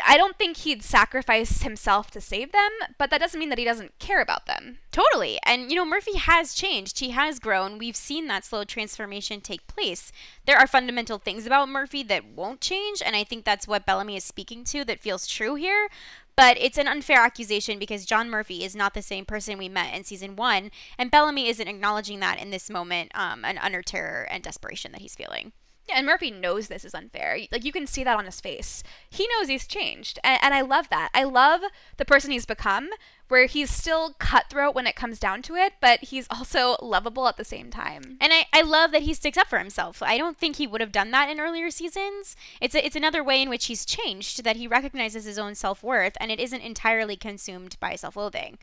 [0.04, 3.64] I don't think he'd sacrifice himself to save them, but that doesn't mean that he
[3.64, 4.78] doesn't care about them.
[4.90, 5.38] Totally.
[5.44, 6.98] And, you know, Murphy has changed.
[6.98, 7.78] He has grown.
[7.78, 10.10] We've seen that slow transformation take place.
[10.44, 14.16] There are fundamental things about Murphy that won't change, and I think that's what Bellamy
[14.16, 15.88] is speaking to that feels true here.
[16.36, 19.94] But it's an unfair accusation because John Murphy is not the same person we met
[19.94, 24.26] in season one, and Bellamy isn't acknowledging that in this moment, um, and under terror
[24.30, 25.52] and desperation that he's feeling.
[25.88, 27.38] Yeah, and Murphy knows this is unfair.
[27.52, 28.82] Like you can see that on his face.
[29.08, 31.10] He knows he's changed, and, and I love that.
[31.14, 31.60] I love
[31.96, 32.88] the person he's become,
[33.28, 37.36] where he's still cutthroat when it comes down to it, but he's also lovable at
[37.36, 38.16] the same time.
[38.20, 40.02] And I, I love that he sticks up for himself.
[40.02, 42.34] I don't think he would have done that in earlier seasons.
[42.60, 45.84] It's a, it's another way in which he's changed that he recognizes his own self
[45.84, 48.58] worth, and it isn't entirely consumed by self loathing.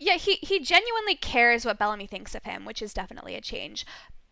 [0.00, 3.84] Yeah, he, he genuinely cares what Bellamy thinks of him, which is definitely a change.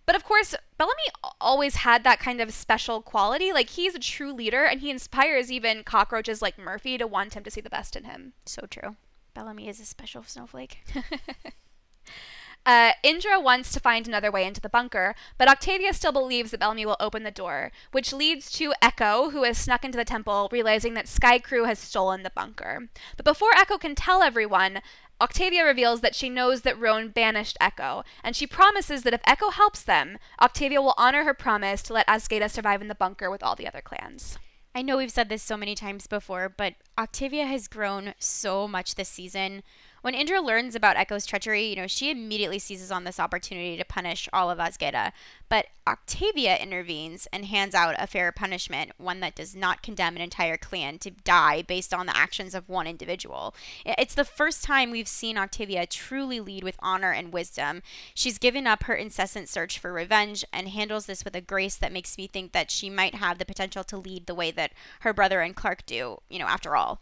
[0.06, 1.02] But of course, Bellamy
[1.40, 3.52] always had that kind of special quality.
[3.52, 7.42] Like, he's a true leader, and he inspires even cockroaches like Murphy to want him
[7.42, 8.32] to see the best in him.
[8.46, 8.96] So true.
[9.34, 10.78] Bellamy is a special snowflake.
[12.66, 16.60] uh, Indra wants to find another way into the bunker, but Octavia still believes that
[16.60, 20.48] Bellamy will open the door, which leads to Echo, who has snuck into the temple,
[20.50, 22.88] realizing that Sky Crew has stolen the bunker.
[23.16, 24.80] But before Echo can tell everyone,
[25.20, 29.50] Octavia reveals that she knows that Roan banished Echo, and she promises that if Echo
[29.50, 33.42] helps them, Octavia will honor her promise to let Azgeda survive in the bunker with
[33.42, 34.38] all the other clans.
[34.74, 38.94] I know we've said this so many times before, but Octavia has grown so much
[38.94, 39.62] this season.
[40.06, 43.84] When Indra learns about Echo's treachery, you know, she immediately seizes on this opportunity to
[43.84, 45.10] punish all of Azgeda.
[45.48, 50.22] But Octavia intervenes and hands out a fair punishment, one that does not condemn an
[50.22, 53.52] entire clan to die based on the actions of one individual.
[53.84, 57.82] It's the first time we've seen Octavia truly lead with honor and wisdom.
[58.14, 61.92] She's given up her incessant search for revenge and handles this with a grace that
[61.92, 65.12] makes me think that she might have the potential to lead the way that her
[65.12, 67.00] brother and Clarke do, you know, after all.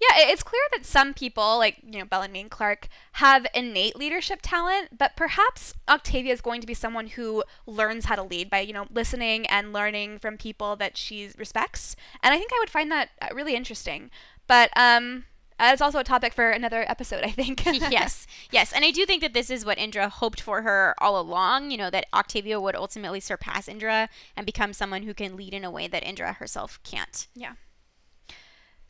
[0.00, 4.40] Yeah, it's clear that some people, like, you know, Bellamy and Clarke, have innate leadership
[4.42, 8.60] talent, but perhaps Octavia is going to be someone who learns how to lead by,
[8.60, 11.96] you know, listening and learning from people that she respects.
[12.22, 14.10] And I think I would find that uh, really interesting.
[14.46, 15.24] But, um,
[15.58, 17.64] that's also a topic for another episode, I think.
[17.66, 18.72] yes, yes.
[18.72, 21.76] And I do think that this is what Indra hoped for her all along, you
[21.76, 25.70] know, that Octavia would ultimately surpass Indra and become someone who can lead in a
[25.70, 27.26] way that Indra herself can't.
[27.34, 27.52] Yeah.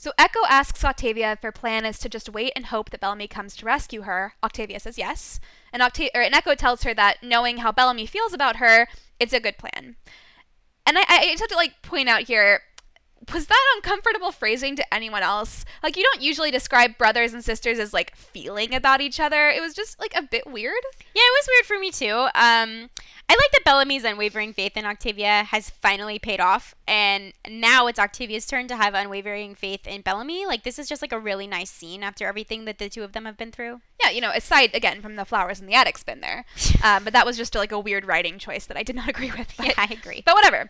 [0.01, 3.29] So Echo asks Octavia if her plan is to just wait and hope that Bellamy
[3.29, 4.33] comes to rescue her.
[4.43, 5.41] Octavia says yes.
[5.75, 8.89] And, Octa- and Echo tells her that knowing how Bellamy feels about her,
[9.19, 9.97] it's a good plan.
[10.87, 12.63] And I, I just have to like point out here
[13.35, 15.65] was that uncomfortable phrasing to anyone else?
[15.83, 19.51] Like, you don't usually describe brothers and sisters as like feeling about each other.
[19.51, 20.81] It was just like a bit weird.
[21.15, 22.29] Yeah, it was weird for me too.
[22.35, 22.89] Um,
[23.31, 28.01] I like that Bellamy's unwavering faith in Octavia has finally paid off, and now it's
[28.01, 30.47] Octavia's turn to have unwavering faith in Bellamy.
[30.47, 33.13] Like this is just like a really nice scene after everything that the two of
[33.13, 33.83] them have been through.
[34.03, 36.45] Yeah, you know, aside again from the flowers in the attic spin there,
[36.83, 39.31] um, but that was just like a weird writing choice that I did not agree
[39.31, 39.55] with.
[39.57, 40.25] But, yeah, I agree.
[40.27, 40.69] But whatever.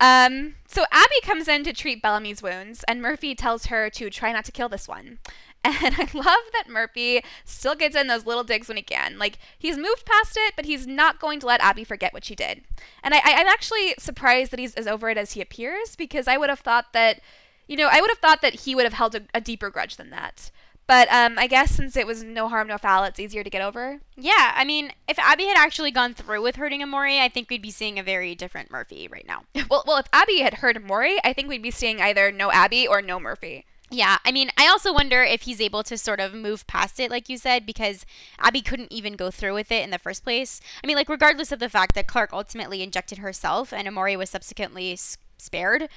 [0.00, 4.32] Um, so Abby comes in to treat Bellamy's wounds, and Murphy tells her to try
[4.32, 5.18] not to kill this one.
[5.64, 9.18] And I love that Murphy still gets in those little digs when he can.
[9.18, 12.34] Like, he's moved past it, but he's not going to let Abby forget what she
[12.34, 12.62] did.
[13.02, 16.36] And I, am actually surprised that he's as over it as he appears because I
[16.36, 17.20] would have thought that,
[17.66, 19.96] you know, I would have thought that he would have held a, a deeper grudge
[19.96, 20.50] than that.
[20.88, 23.60] But um, I guess since it was no harm, no foul, it's easier to get
[23.60, 24.00] over.
[24.16, 27.60] Yeah, I mean, if Abby had actually gone through with hurting Emori, I think we'd
[27.60, 29.42] be seeing a very different Murphy right now.
[29.70, 32.88] well, well, if Abby had hurt Emori, I think we'd be seeing either no Abby
[32.88, 33.66] or no Murphy.
[33.90, 37.10] Yeah, I mean, I also wonder if he's able to sort of move past it,
[37.10, 38.04] like you said, because
[38.38, 40.60] Abby couldn't even go through with it in the first place.
[40.84, 44.28] I mean, like, regardless of the fact that Clarke ultimately injected herself and Emori was
[44.28, 44.98] subsequently
[45.38, 45.88] spared,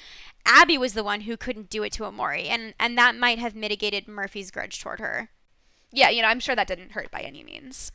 [0.46, 3.56] Abby was the one who couldn't do it to Emori, and and that might have
[3.56, 5.30] mitigated Murphy's grudge toward her.
[5.92, 7.92] Yeah, you know, I'm sure that didn't hurt by any means.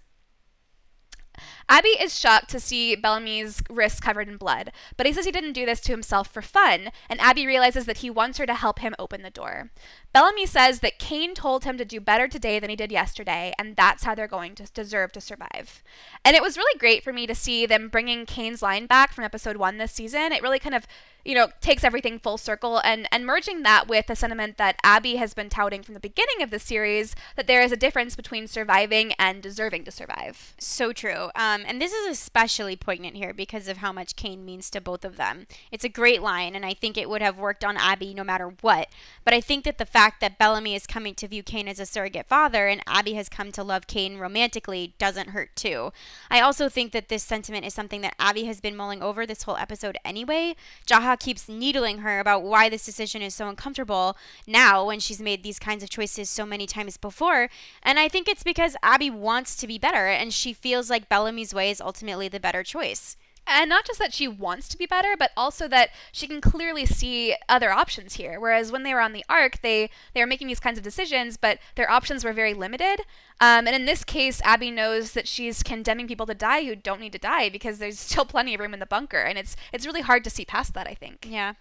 [1.69, 5.53] Abby is shocked to see Bellamy's wrist covered in blood, but he says he didn't
[5.53, 8.79] do this to himself for fun, and Abby realizes that he wants her to help
[8.79, 9.71] him open the door.
[10.12, 13.75] Bellamy says that Kane told him to do better today than he did yesterday, and
[13.75, 15.83] that's how they're going to deserve to survive.
[16.25, 19.25] And it was really great for me to see them bringing Kane's line back from
[19.25, 20.33] episode one this season.
[20.33, 20.87] It really kind of
[21.27, 25.17] you know, takes everything full circle and, and merging that with the sentiment that Abby
[25.17, 28.47] has been touting from the beginning of the series that there is a difference between
[28.47, 30.55] surviving and deserving to survive.
[30.59, 31.31] So true.
[31.35, 34.81] Um, Um, and this is especially poignant here because of how much Kane means to
[34.81, 35.47] both of them.
[35.73, 38.53] It's a great line, and I think it would have worked on Abby no matter
[38.61, 38.89] what.
[39.25, 41.87] But I think that the fact that Bellamy is coming to view Kane as a
[41.87, 45.93] surrogate father and Abby has come to love Kane romantically doesn't hurt too.
[46.31, 49.45] I also think that this sentiment is something that Abby has been mulling over this
[49.45, 50.57] whole episode anyway.
[50.87, 55.43] Jaha keeps needling her about why this decision is so uncomfortable now when she's made
[55.43, 57.49] these kinds of choices so many times before.
[57.83, 61.46] And I think it's because Abby wants to be better and she feels like Bellamy's
[61.55, 63.17] way is ultimately the better choice.
[63.47, 66.85] And not just that she wants to be better, but also that she can clearly
[66.85, 68.41] see other options here.
[68.41, 71.37] Whereas when they were on the Ark, they they were making these kinds of decisions,
[71.37, 73.01] but their options were very limited.
[73.41, 77.01] Um, and in this case, Abby knows that she's condemning people to die who don't
[77.01, 79.87] need to die because there's still plenty of room in the bunker, and it's it's
[79.87, 80.89] really hard to see past that.
[80.89, 81.27] I think.
[81.29, 81.55] Yeah.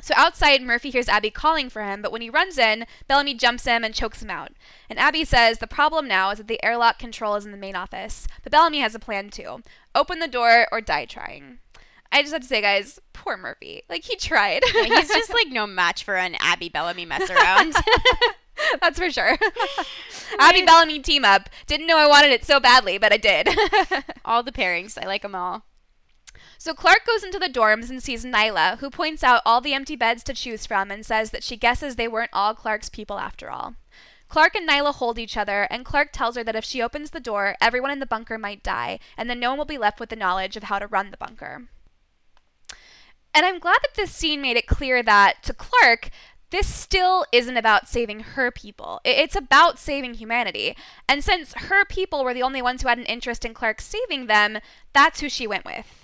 [0.00, 3.64] So outside, Murphy hears Abby calling for him, but when he runs in, Bellamy jumps
[3.64, 4.52] him and chokes him out.
[4.88, 7.74] And Abby says the problem now is that the airlock control is in the main
[7.74, 9.62] office, but Bellamy has a plan too
[9.94, 11.58] open the door or die trying.
[12.12, 13.82] I just have to say, guys, poor Murphy.
[13.88, 14.62] Like, he tried.
[14.74, 17.74] yeah, he's just like no match for an Abby Bellamy mess around.
[18.80, 19.36] That's for sure.
[20.38, 21.50] Abby Bellamy team up.
[21.66, 23.48] Didn't know I wanted it so badly, but I did.
[24.24, 24.96] all the pairings.
[25.00, 25.64] I like them all.
[26.60, 29.94] So Clarke goes into the dorms and sees Niylah, who points out all the empty
[29.94, 33.48] beds to choose from and says that she guesses they weren't all Clarke's people after
[33.48, 33.76] all.
[34.28, 37.20] Clarke and Niylah hold each other, and Clarke tells her that if she opens the
[37.20, 40.10] door, everyone in the bunker might die, and then no one will be left with
[40.10, 41.68] the knowledge of how to run the bunker.
[43.32, 46.10] And I'm glad that this scene made it clear that, to Clarke,
[46.50, 49.00] this still isn't about saving her people.
[49.04, 50.76] It's about saving humanity.
[51.08, 54.26] And since her people were the only ones who had an interest in Clarke saving
[54.26, 54.58] them,
[54.92, 55.97] that's who she went with.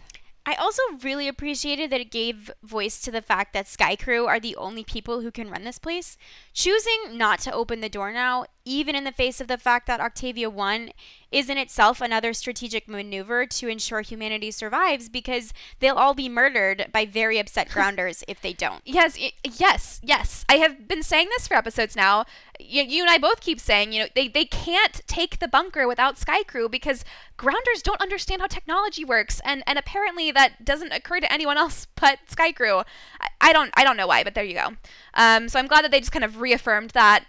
[0.47, 4.38] I also really appreciated that it gave voice to the fact that Sky Crew are
[4.38, 6.18] the only people who can run this place.
[6.53, 10.01] Choosing not to open the door now, even in the face of the fact that
[10.01, 10.91] Octavia won,
[11.31, 16.87] is in itself another strategic maneuver to ensure humanity survives because they'll all be murdered
[16.93, 18.81] by very upset grounders if they don't.
[18.85, 20.45] Yes, yes, yes.
[20.49, 22.25] I have been saying this for episodes now.
[22.61, 25.89] You, you and I both keep saying, you know, they, they can't take the bunker
[25.89, 27.05] without Sky Crew because
[27.37, 31.87] grounders don't understand how technology works, and, and apparently that doesn't occur to anyone else
[32.01, 32.83] but Sky Crew.
[33.21, 34.69] I, I don't I don't know why, but there you go.
[35.15, 37.25] Um, so I'm glad that they just kind of reaffirmed that.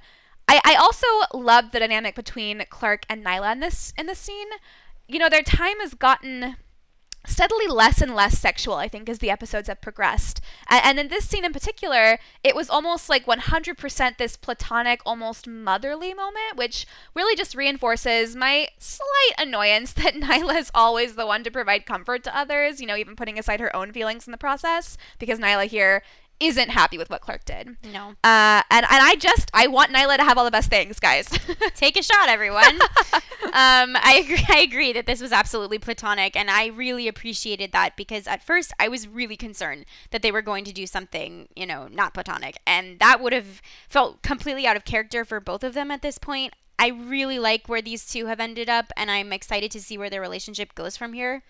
[0.47, 4.47] I, I also love the dynamic between Clarke and Niylah in this in this scene.
[5.07, 6.57] You know, their time has gotten
[7.27, 10.41] steadily less and less sexual, I think, as the episodes have progressed.
[10.69, 15.47] And, and, in this scene in particular, it was almost like 100% this platonic, almost
[15.47, 21.43] motherly moment, which really just reinforces my slight annoyance that Niylah is always the one
[21.43, 24.37] to provide comfort to others, you know, even putting aside her own feelings in the
[24.37, 26.03] process, because Niylah here
[26.39, 27.77] isn't happy with what Clarke did.
[27.91, 28.09] No.
[28.23, 31.27] Uh, and, and I just, I want Niylah to have all the best things, guys.
[31.75, 32.81] Take a shot, everyone.
[33.45, 34.45] um, I agree.
[34.49, 38.73] I agree that this was absolutely platonic, and I really appreciated that because at first
[38.79, 42.59] I was really concerned that they were going to do something, you know, not platonic,
[42.67, 46.17] and that would have felt completely out of character for both of them at this
[46.17, 46.53] point.
[46.77, 50.09] I really like where these two have ended up, and I'm excited to see where
[50.09, 51.43] their relationship goes from here.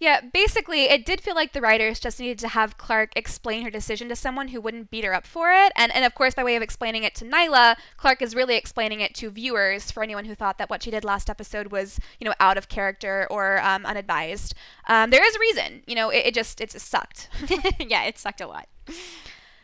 [0.00, 3.70] Yeah, basically, it did feel like the writers just needed to have Clarke explain her
[3.70, 5.72] decision to someone who wouldn't beat her up for it.
[5.76, 9.00] And, and of course, by way of explaining it to Niylah, Clarke is really explaining
[9.00, 12.24] it to viewers for anyone who thought that what she did last episode was, you
[12.24, 14.54] know, out of character or um, unadvised.
[14.88, 15.82] Um, there is a reason.
[15.86, 17.28] You know, it, it just, it just sucked.
[17.78, 18.68] yeah, it sucked a lot.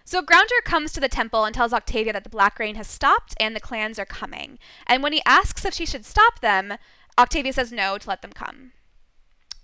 [0.05, 3.35] So Grounder comes to the temple and tells Octavia that the Black Rain has stopped
[3.41, 4.59] and the clans are coming.
[4.87, 6.75] And when he asks if she should stop them,
[7.19, 8.73] Octavia says no to let them come.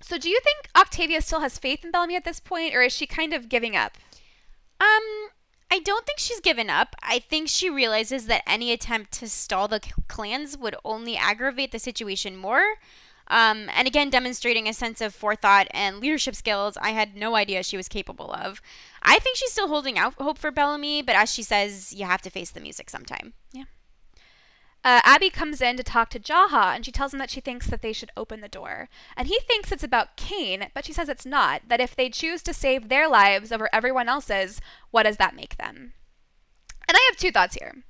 [0.02, 2.92] So do you think Octavia still has faith in Bellamy at this point, or is
[2.92, 3.96] she kind of giving up?
[4.80, 5.30] Um,
[5.70, 6.96] I don't think she's given up.
[7.02, 11.78] I think she realizes that any attempt to stall the clans would only aggravate the
[11.78, 12.74] situation more.
[13.28, 17.62] Um, and again, demonstrating a sense of forethought and leadership skills I had no idea
[17.62, 18.60] she was capable of.
[19.02, 22.20] I think she's still holding out hope for Bellamy, but as she says, you have
[22.22, 23.32] to face the music sometime.
[23.52, 23.64] Yeah.
[24.84, 27.68] Uh, Abby comes in to talk to Jaha, and she tells him that she thinks
[27.68, 28.88] that they should open the door.
[29.16, 31.62] And he thinks it's about Kane, but she says it's not.
[31.68, 34.60] That if they choose to save their lives over everyone else's,
[34.90, 35.92] what does that make them?
[36.88, 37.84] And I have two thoughts here.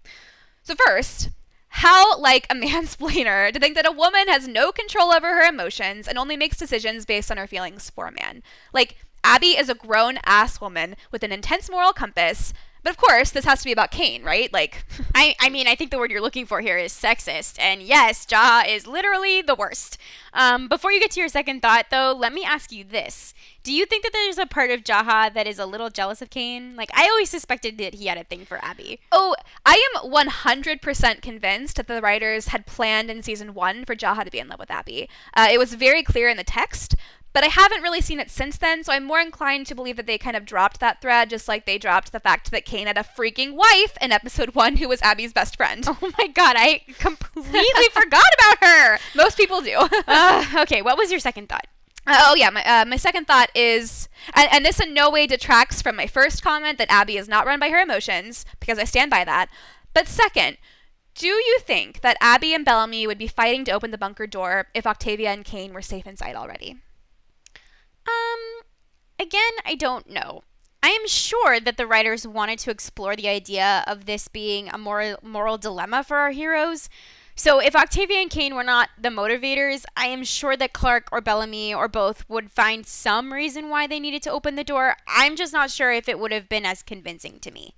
[0.62, 1.30] So first,
[1.68, 6.06] how like a mansplainer to think that a woman has no control over her emotions
[6.06, 8.42] and only makes decisions based on her feelings for a man.
[8.74, 12.52] Like Abby is a grown ass woman with an intense moral compass
[12.82, 14.52] but of course, this has to be about Kane, right?
[14.52, 17.58] Like, I, I mean, I think the word you're looking for here is sexist.
[17.58, 19.98] And yes, Jaha is literally the worst.
[20.32, 23.34] Um, before you get to your second thought, though, let me ask you this.
[23.62, 26.30] Do you think that there's a part of Jaha that is a little jealous of
[26.30, 26.74] Kane?
[26.74, 28.98] Like, I always suspected that he had a thing for Abby.
[29.12, 34.24] Oh, I am 100% convinced that the writers had planned in season one for Jaha
[34.24, 35.08] to be in love with Abby.
[35.34, 36.96] Uh, it was very clear in the text,
[37.32, 40.06] but I haven't really seen it since then, so I'm more inclined to believe that
[40.06, 42.98] they kind of dropped that thread, just like they dropped the fact that Kane had
[42.98, 45.84] a freaking wife in episode one who was Abby's best friend.
[45.86, 48.98] Oh my god, I completely forgot about her!
[49.14, 49.76] Most people do.
[50.06, 51.66] uh, okay, what was your second thought?
[52.06, 55.26] Uh, oh yeah, my uh, my second thought is, and, and this in no way
[55.26, 58.84] detracts from my first comment that Abby is not run by her emotions because I
[58.84, 59.48] stand by that.
[59.94, 60.56] But second,
[61.14, 64.66] do you think that Abby and Bellamy would be fighting to open the bunker door
[64.74, 66.78] if Octavia and Kane were safe inside already?
[68.06, 68.62] Um,
[69.18, 70.42] again, I don't know.
[70.82, 74.78] I am sure that the writers wanted to explore the idea of this being a
[74.78, 76.88] moral, moral dilemma for our heroes.
[77.34, 81.20] So, if Octavia and Kane were not the motivators, I am sure that Clarke or
[81.20, 84.96] Bellamy or both would find some reason why they needed to open the door.
[85.06, 87.74] I'm just not sure if it would have been as convincing to me.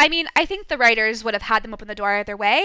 [0.00, 2.64] I mean, I think the writers would have had them open the door either way,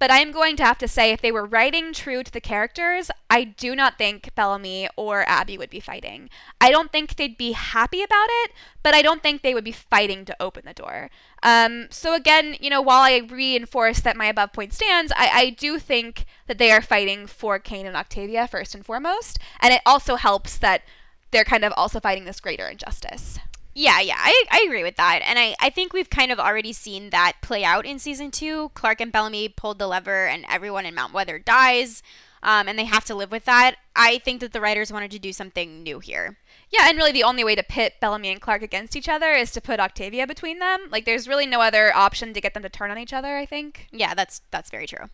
[0.00, 3.08] but I'm going to have to say if they were writing true to the characters,
[3.30, 6.28] I do not think Bellamy or Abby would be fighting.
[6.60, 8.50] I don't think they'd be happy about it,
[8.82, 11.08] but I don't think they would be fighting to open the door.
[11.44, 15.50] Um, so again, you know, while I reinforce that my above point stands, I, I
[15.50, 19.82] do think that they are fighting for Kane and Octavia first and foremost, and it
[19.86, 20.82] also helps that
[21.30, 23.38] they're kind of also fighting this greater injustice.
[23.74, 25.22] Yeah, yeah, I, I agree with that.
[25.24, 28.70] And I, I think we've kind of already seen that play out in season two.
[28.74, 32.02] Clarke and Bellamy pulled the lever, and everyone in Mount Weather dies,
[32.42, 33.76] um, and they have to live with that.
[33.96, 36.36] I think that the writers wanted to do something new here.
[36.70, 39.50] Yeah, and really the only way to pit Bellamy and Clarke against each other is
[39.52, 40.88] to put Octavia between them.
[40.90, 43.46] Like, there's really no other option to get them to turn on each other, I
[43.46, 43.88] think.
[43.90, 45.08] Yeah, that's that's very true.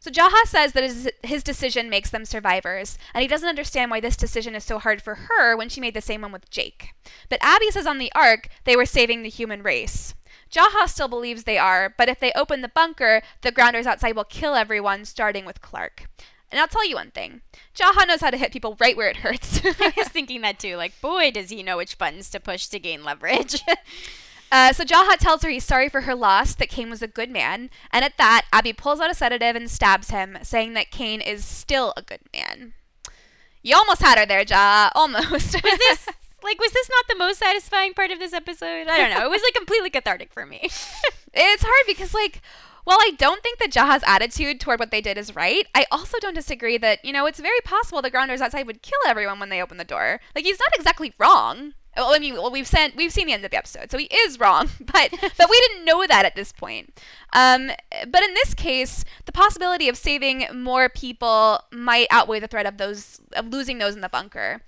[0.00, 4.00] So Jaha says that his, his decision makes them survivors, and he doesn't understand why
[4.00, 6.90] this decision is so hard for her when she made the same one with Jake.
[7.28, 10.14] But Abby says on the Ark they were saving the human race.
[10.50, 14.24] Jaha still believes they are, but if they open the bunker, the grounders outside will
[14.24, 16.08] kill everyone, starting with Clarke.
[16.50, 17.42] And I'll tell you one thing
[17.76, 19.60] Jaha knows how to hit people right where it hurts.
[19.64, 20.76] I was thinking that too.
[20.76, 23.62] Like, boy, does he know which buttons to push to gain leverage.
[24.50, 27.30] Uh, so Jaha tells her he's sorry for her loss, that Kane was a good
[27.30, 31.20] man, and at that, Abby pulls out a sedative and stabs him, saying that Kane
[31.20, 32.72] is still a good man.
[33.62, 34.90] You almost had her there, Jaha.
[34.94, 35.30] Almost.
[35.30, 36.08] was this
[36.42, 38.86] like was this not the most satisfying part of this episode?
[38.88, 39.26] I don't know.
[39.26, 40.60] It was like completely cathartic for me.
[41.34, 42.40] it's hard because like
[42.84, 46.16] while I don't think that Jaha's attitude toward what they did is right, I also
[46.20, 49.50] don't disagree that, you know, it's very possible the grounders outside would kill everyone when
[49.50, 50.20] they open the door.
[50.34, 51.74] Like he's not exactly wrong.
[51.98, 54.06] Well, I mean, well, we've sent we've seen the end of the episode, so he
[54.06, 56.98] is wrong, but but we didn't know that at this point.
[57.32, 57.70] Um,
[58.06, 62.78] but in this case, the possibility of saving more people might outweigh the threat of
[62.78, 64.62] those of losing those in the bunker.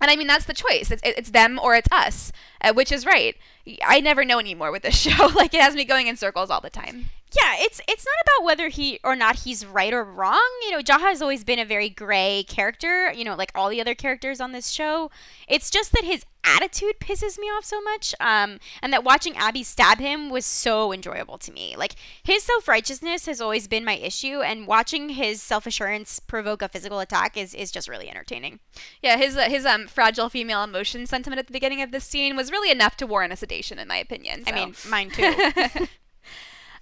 [0.00, 0.90] And I mean, that's the choice.
[0.90, 2.30] It's, it's them or it's us,
[2.60, 3.34] uh, which is right.
[3.82, 5.26] I never know anymore with this show.
[5.28, 8.46] like, it has me going in circles all the time yeah, it's it's not about
[8.46, 10.48] whether he or not he's right or wrong.
[10.62, 13.80] You know, Jaha has always been a very gray character, you know, like all the
[13.80, 15.10] other characters on this show.
[15.48, 18.14] It's just that his attitude pisses me off so much.
[18.20, 21.74] Um, and that watching Abby stab him was so enjoyable to me.
[21.76, 26.62] Like his self righteousness has always been my issue, and watching his self assurance provoke
[26.62, 28.60] a physical attack is, is just really entertaining.
[29.02, 32.36] Yeah, his uh, his um fragile female emotion sentiment at the beginning of this scene
[32.36, 34.44] was really enough to warrant a sedation, in my opinion.
[34.44, 34.52] So.
[34.52, 35.88] I mean, mine too.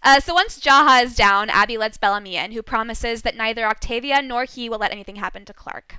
[0.05, 4.21] Uh, so once Jaha is down, Abby lets Bellamy in, who promises that neither Octavia
[4.21, 5.97] nor he will let anything happen to Clarke.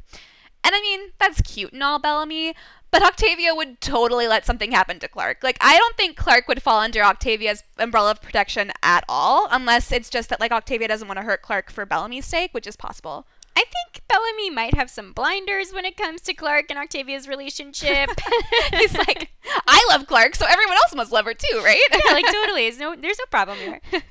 [0.63, 2.55] And I mean, that's cute and all, Bellamy,
[2.91, 5.43] but Octavia would totally let something happen to Clarke.
[5.43, 9.91] Like, I don't think Clarke would fall under Octavia's umbrella of protection at all, unless
[9.91, 12.75] it's just that, like, Octavia doesn't want to hurt Clarke for Bellamy's sake, which is
[12.75, 13.27] possible.
[13.57, 18.09] I think Bellamy might have some blinders when it comes to Clarke and Octavia's relationship.
[18.73, 19.31] He's like,
[19.67, 21.79] I love Clarke, so everyone else must love her too, right?
[21.91, 22.63] yeah, like totally.
[22.63, 23.81] There's no, there's no problem here.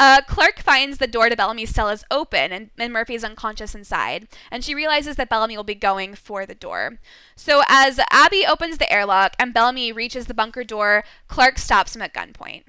[0.00, 3.74] Uh, Clarke finds the door to Bellamy's cell is open and, and Murphy is unconscious
[3.74, 6.98] inside, and she realizes that Bellamy will be going for the door.
[7.34, 12.02] So, as Abby opens the airlock and Bellamy reaches the bunker door, Clarke stops him
[12.02, 12.62] at gunpoint.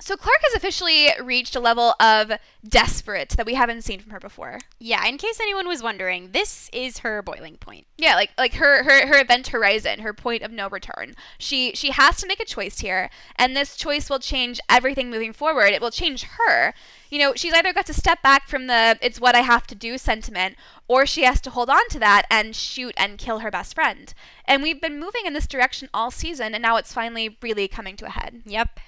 [0.00, 2.32] So Clarke has officially reached a level of
[2.66, 4.58] desperate that we haven't seen from her before.
[4.78, 7.86] Yeah, in case anyone was wondering, this is her boiling point.
[7.98, 11.14] Yeah, like like her her her event horizon, her point of no return.
[11.38, 15.32] She she has to make a choice here, and this choice will change everything moving
[15.32, 15.72] forward.
[15.72, 16.72] It will change her.
[17.10, 19.74] You know, she's either got to step back from the it's what I have to
[19.74, 20.56] do sentiment,
[20.88, 24.14] or she has to hold on to that and shoot and kill her best friend.
[24.46, 27.96] And we've been moving in this direction all season, and now it's finally really coming
[27.96, 28.42] to a head.
[28.46, 28.80] Yep.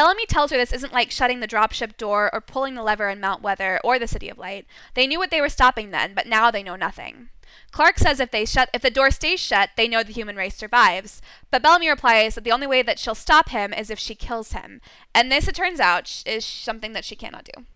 [0.00, 3.20] Bellamy tells her this isn't like shutting the dropship door or pulling the lever in
[3.20, 4.64] Mount Weather or the City of Light.
[4.94, 7.28] They knew what they were stopping then, but now they know nothing.
[7.70, 10.56] Clarke says if they shut if the door stays shut, they know the human race
[10.56, 11.20] survives.
[11.50, 14.52] But Bellamy replies that the only way that she'll stop him is if she kills
[14.52, 14.80] him.
[15.14, 17.66] And this it turns out is something that she cannot do.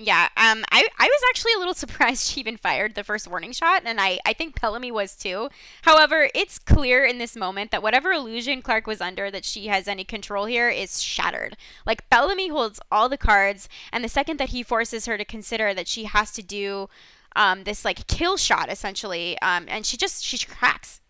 [0.00, 3.50] Yeah, um, I, I was actually a little surprised she even fired the first warning
[3.50, 5.48] shot, and I, I think Bellamy was too.
[5.82, 9.88] However, it's clear in this moment that whatever illusion Clarke was under that she has
[9.88, 11.56] any control here is shattered.
[11.84, 15.74] Like, Bellamy holds all the cards, and the second that he forces her to consider
[15.74, 16.88] that she has to do
[17.34, 21.00] um, this, like, kill shot, essentially, um, and she just, she cracks.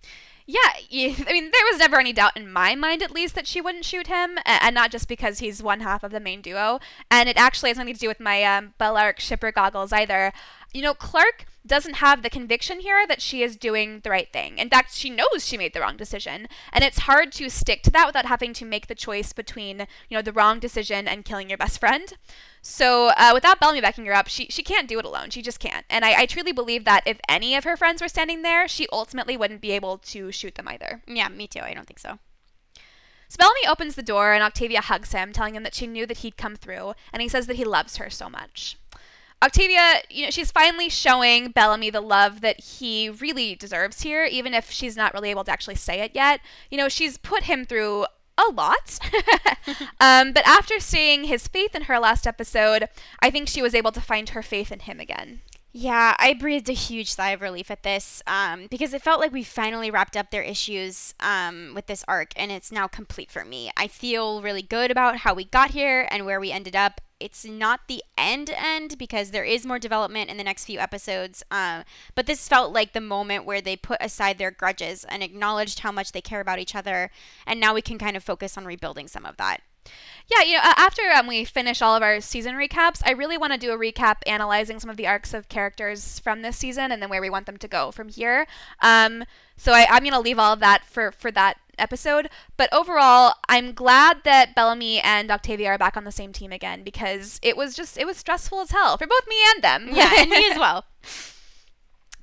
[0.50, 3.60] Yeah, I mean, there was never any doubt in my mind, at least, that she
[3.60, 6.80] wouldn't shoot him, and not just because he's one half of the main duo.
[7.10, 10.32] And it actually has nothing to do with my um, Bellarke shipper goggles either.
[10.72, 14.56] You know, Clarke doesn't have the conviction here that she is doing the right thing.
[14.56, 17.90] In fact, she knows she made the wrong decision, and it's hard to stick to
[17.90, 21.50] that without having to make the choice between, you know, the wrong decision and killing
[21.50, 22.14] your best friend.
[22.62, 25.30] So uh, without Bellamy backing her up, she, she can't do it alone.
[25.30, 25.86] She just can't.
[25.88, 28.86] And I, I truly believe that if any of her friends were standing there, she
[28.92, 31.02] ultimately wouldn't be able to shoot them either.
[31.06, 31.60] Yeah, me too.
[31.60, 32.18] I don't think so.
[33.28, 36.18] So Bellamy opens the door and Octavia hugs him, telling him that she knew that
[36.18, 38.76] he'd come through, and he says that he loves her so much.
[39.40, 44.52] Octavia, you know, she's finally showing Bellamy the love that he really deserves here, even
[44.52, 46.40] if she's not really able to actually say it yet.
[46.70, 48.06] You know, she's put him through
[48.38, 48.98] a lot.
[50.00, 52.88] um, but after seeing his faith in her last episode,
[53.20, 55.40] I think she was able to find her faith in him again.
[55.72, 59.32] Yeah, I breathed a huge sigh of relief at this um, because it felt like
[59.32, 63.44] we finally wrapped up their issues um, with this arc and it's now complete for
[63.44, 63.70] me.
[63.76, 67.02] I feel really good about how we got here and where we ended up.
[67.20, 71.42] It's not the end end because there is more development in the next few episodes,
[71.50, 71.84] um,
[72.14, 75.92] but this felt like the moment where they put aside their grudges and acknowledged how
[75.92, 77.10] much they care about each other,
[77.46, 79.60] and now we can kind of focus on rebuilding some of that.
[80.26, 83.54] Yeah, you know, after um, we finish all of our season recaps, I really want
[83.54, 87.00] to do a recap analyzing some of the arcs of characters from this season and
[87.00, 88.46] then where we want them to go from here.
[88.82, 89.24] Um,
[89.56, 92.28] so I, I'm going to leave all of that for, for that episode.
[92.56, 96.82] But overall, I'm glad that Bellamy and Octavia are back on the same team again
[96.82, 99.88] because it was just, it was stressful as hell for both me and them.
[99.92, 100.84] Yeah, and me as well.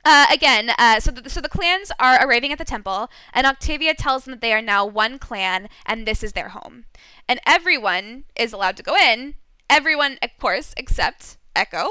[0.07, 3.95] Uh, again, uh, so the, so the clans are arriving at the temple, and Octavia
[3.95, 6.85] tells them that they are now one clan, and this is their home,
[7.27, 9.33] and everyone is allowed to go in.
[9.67, 11.87] Everyone, of course, except Echo.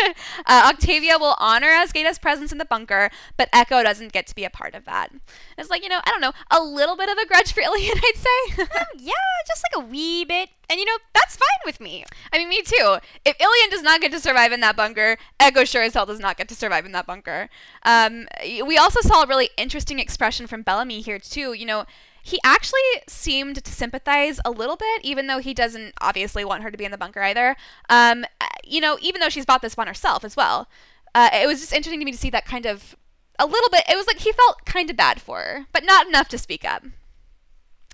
[0.46, 4.44] uh, Octavia will honor Azgeda's presence in the bunker, but Echo doesn't get to be
[4.44, 5.10] a part of that.
[5.56, 7.96] It's like, you know, I don't know, a little bit of a grudge for Ilian,
[7.96, 8.64] I'd say.
[8.98, 9.12] yeah,
[9.46, 10.50] just like a wee bit.
[10.70, 12.04] And, you know, that's fine with me.
[12.32, 12.98] I mean, me too.
[13.24, 16.20] If Ilian does not get to survive in that bunker, Echo sure as hell does
[16.20, 17.48] not get to survive in that bunker.
[17.84, 21.54] Um, we also saw a really interesting expression from Bellamy here, too.
[21.54, 21.86] You know,
[22.28, 26.70] he actually seemed to sympathize a little bit, even though he doesn't obviously want her
[26.70, 27.56] to be in the bunker either.
[27.88, 28.26] Um,
[28.62, 30.68] you know, even though she's bought this one herself as well.
[31.14, 32.96] Uh, it was just interesting to me to see that kind of
[33.38, 33.84] a little bit.
[33.88, 36.66] It was like he felt kind of bad for her, but not enough to speak
[36.66, 36.84] up.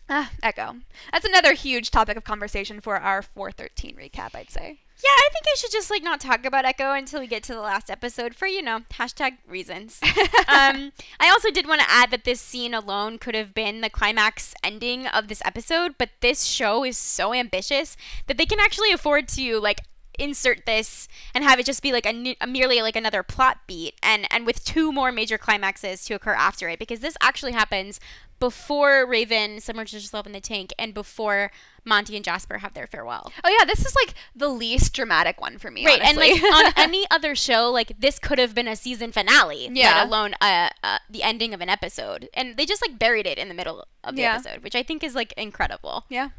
[0.08, 0.76] Ah, Echo.
[1.12, 4.80] That's another huge topic of conversation for our 413 recap, I'd say.
[5.02, 7.54] Yeah, I think I should just like not talk about Echo until we get to
[7.54, 10.00] the last episode for you know hashtag reasons.
[10.48, 13.90] um, I also did want to add that this scene alone could have been the
[13.90, 17.96] climax ending of this episode, but this show is so ambitious
[18.28, 19.80] that they can actually afford to like
[20.18, 23.94] insert this and have it just be like a, a merely like another plot beat
[24.02, 28.00] and and with two more major climaxes to occur after it because this actually happens
[28.40, 31.50] before Raven submerges herself in the tank and before
[31.84, 33.32] Monty and Jasper have their farewell.
[33.44, 35.86] Oh yeah, this is like the least dramatic one for me.
[35.86, 36.32] Right, honestly.
[36.32, 39.98] and like on any other show, like this could have been a season finale, Yeah.
[39.98, 42.28] let alone uh, uh, the ending of an episode.
[42.34, 44.34] And they just like buried it in the middle of the Yeah.
[44.34, 46.04] episode, which I think is like incredible.
[46.08, 46.30] Yeah.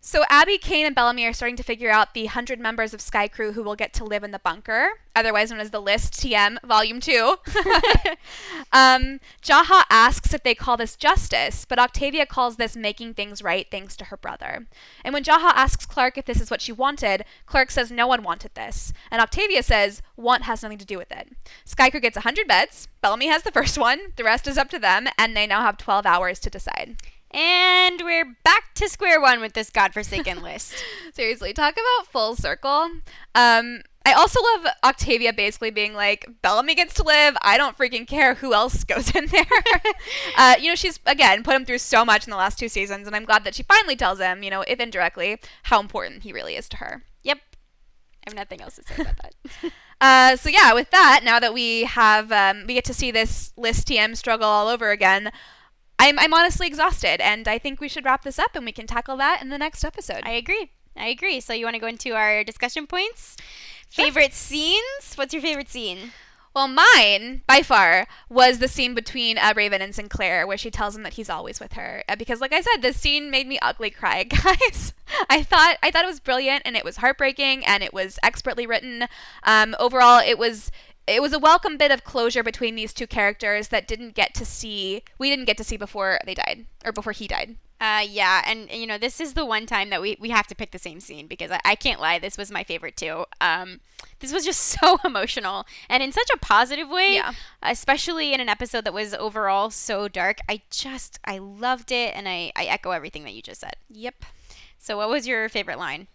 [0.00, 3.26] So Abby, Kane, and Bellamy are starting to figure out the hundred members of Sky
[3.26, 6.58] Crew who will get to live in the bunker, otherwise known as the List TM
[6.64, 7.36] Volume Two.
[8.72, 13.66] um, Jaha asks if they call this justice, but Octavia calls this making things right
[13.68, 14.68] thanks to her brother.
[15.04, 18.22] And when Jaha asks Clarke if this is what she wanted, Clarke says no one
[18.22, 21.32] wanted this, and Octavia says want has nothing to do with it.
[21.64, 22.86] Sky Crew gets hundred beds.
[23.00, 23.98] Bellamy has the first one.
[24.14, 26.96] The rest is up to them, and they now have twelve hours to decide.
[27.30, 30.74] And we're back to square one with this godforsaken list.
[31.12, 32.90] Seriously, talk about full circle.
[33.34, 37.36] Um, I also love Octavia basically being like, Bellamy gets to live.
[37.42, 39.44] I don't freaking care who else goes in there.
[40.36, 43.06] uh, you know, she's, again, put him through so much in the last two seasons,
[43.06, 46.32] and I'm glad that she finally tells him, you know, if indirectly, how important he
[46.32, 47.02] really is to her.
[47.24, 47.38] Yep.
[48.26, 49.72] I have nothing else to say about that.
[50.00, 53.52] Uh, so yeah, with that, now that we have, um, we get to see this
[53.56, 55.32] list TM struggle all over again,
[55.98, 58.86] I'm, I'm honestly exhausted, and I think we should wrap this up and we can
[58.86, 60.20] tackle that in the next episode.
[60.24, 60.70] I agree.
[60.96, 61.40] I agree.
[61.40, 63.36] So you want to go into our discussion points?
[63.90, 65.14] Favorite scenes?
[65.14, 66.12] What's your favorite scene?
[66.56, 70.96] Well, mine by far was the scene between uh, Raven and Sinclair, where she tells
[70.96, 72.02] him that he's always with her.
[72.08, 74.94] Uh, because, like I said, this scene made me ugly cry, guys.
[75.28, 78.66] I thought I thought it was brilliant, and it was heartbreaking, and it was expertly
[78.66, 79.06] written.
[79.42, 80.70] Um, overall, it was
[81.06, 84.44] it was a welcome bit of closure between these two characters that didn't get to
[84.44, 87.56] see we didn't get to see before they died or before he died.
[87.78, 90.54] Uh, yeah, and you know this is the one time that we, we have to
[90.54, 93.26] pick the same scene because I, I can't lie, this was my favorite too.
[93.40, 93.80] Um,
[94.20, 97.32] this was just so emotional and in such a positive way, Yeah.
[97.62, 100.38] especially in an episode that was overall so dark.
[100.48, 103.76] I just I loved it, and I I echo everything that you just said.
[103.90, 104.24] Yep.
[104.78, 106.06] So, what was your favorite line?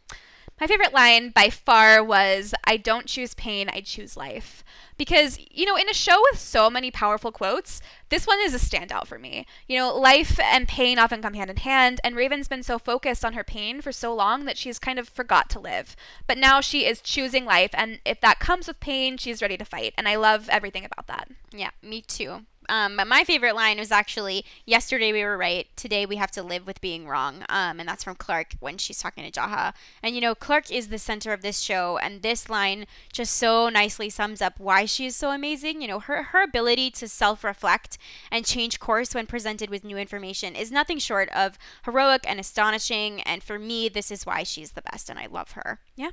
[0.61, 4.63] My favorite line by far was I don't choose pain, I choose life.
[4.95, 8.59] Because, you know, in a show with so many powerful quotes, this one is a
[8.59, 9.47] standout for me.
[9.67, 13.25] You know, life and pain often come hand in hand, and Raven's been so focused
[13.25, 15.95] on her pain for so long that she's kind of forgot to live.
[16.27, 19.65] But now she is choosing life, and if that comes with pain, she's ready to
[19.65, 19.95] fight.
[19.97, 21.27] And I love everything about that.
[21.51, 22.45] Yeah, me too.
[22.71, 26.41] Um, but my favorite line was actually yesterday we were right, today we have to
[26.41, 27.43] live with being wrong.
[27.49, 29.73] Um, and that's from Clarke when she's talking to Jaha.
[30.01, 33.67] And you know, Clarke is the center of this show, and this line just so
[33.67, 35.81] nicely sums up why she is so amazing.
[35.81, 37.97] You know, her her ability to self-reflect
[38.31, 43.21] and change course when presented with new information is nothing short of heroic and astonishing.
[43.23, 45.81] And for me, this is why she's the best, and I love her.
[45.97, 46.11] Yeah.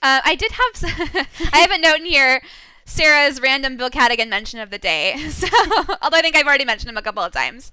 [0.00, 2.42] Uh, I did have, I have a note in here.
[2.84, 5.16] Sarah's random Bill Cadogan mention of the day.
[5.32, 5.48] So,
[6.02, 7.72] although I think I've already mentioned him a couple of times.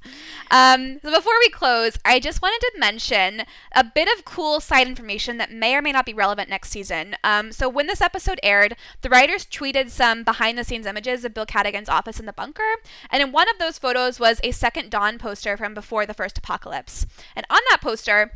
[0.49, 4.88] Um, so before we close, I just wanted to mention a bit of cool side
[4.88, 7.15] information that may or may not be relevant next season.
[7.23, 11.90] Um, so when this episode aired, the writers tweeted some behind-the-scenes images of Bill Cadogan's
[11.90, 12.76] office in the bunker,
[13.11, 16.38] and in one of those photos was a Second Dawn poster from before the first
[16.38, 17.06] apocalypse.
[17.36, 18.31] And on that poster,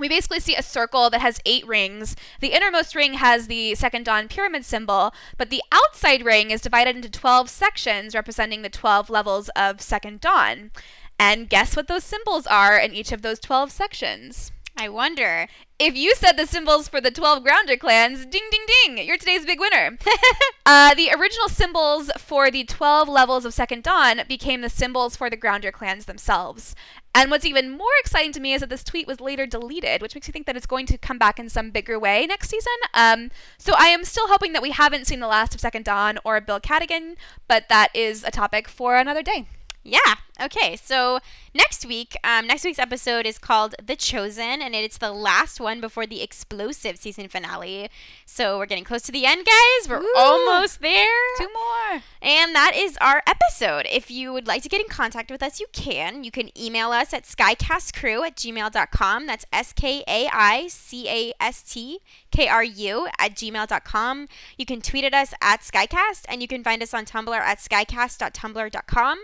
[0.00, 2.16] we basically see a circle that has eight rings.
[2.40, 6.96] The innermost ring has the second dawn pyramid symbol, but the outside ring is divided
[6.96, 10.70] into 12 sections representing the 12 levels of second dawn.
[11.18, 14.52] And guess what those symbols are in each of those 12 sections?
[14.80, 15.46] I wonder.
[15.78, 19.44] If you said the symbols for the 12 grounder clans, ding ding ding, you're today's
[19.44, 19.98] big winner.
[20.64, 25.28] uh, the original symbols for the 12 levels of Second Dawn became the symbols for
[25.28, 26.74] the grounder clans themselves.
[27.14, 30.14] And what's even more exciting to me is that this tweet was later deleted, which
[30.14, 32.72] makes me think that it's going to come back in some bigger way next season.
[32.94, 36.18] Um, so I am still hoping that we haven't seen the last of Second Dawn
[36.24, 37.16] or Bill Cadogan,
[37.48, 39.46] but that is a topic for another day.
[39.82, 40.14] Yeah.
[40.42, 40.76] Okay.
[40.76, 41.20] So
[41.54, 45.80] next week, um, next week's episode is called "The Chosen," and it's the last one
[45.80, 47.90] before the explosive season finale.
[48.26, 49.88] So we're getting close to the end, guys.
[49.88, 50.12] We're Woo!
[50.16, 51.06] almost there.
[51.38, 52.02] Two more.
[52.22, 53.86] And that is our episode.
[53.90, 56.24] If you would like to get in contact with us, you can.
[56.24, 59.26] You can email us at skycastcrew at gmail.com.
[59.26, 62.00] That's S K A I C A S T
[62.30, 64.28] K R U at gmail.com.
[64.56, 67.58] You can tweet at us at Skycast, and you can find us on Tumblr at
[67.58, 69.18] skycast.tumblr.com.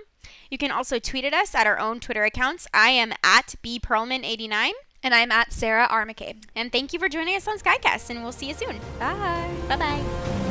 [0.51, 2.67] You can also tweet at us at our own Twitter accounts.
[2.73, 4.71] I am at bperlman89.
[5.03, 6.05] And I'm at Sarah R.
[6.05, 6.43] McCabe.
[6.57, 8.81] And thank you for joining us on Skycast, and we'll see you soon.
[8.99, 9.49] Bye.
[9.69, 10.46] Bye bye.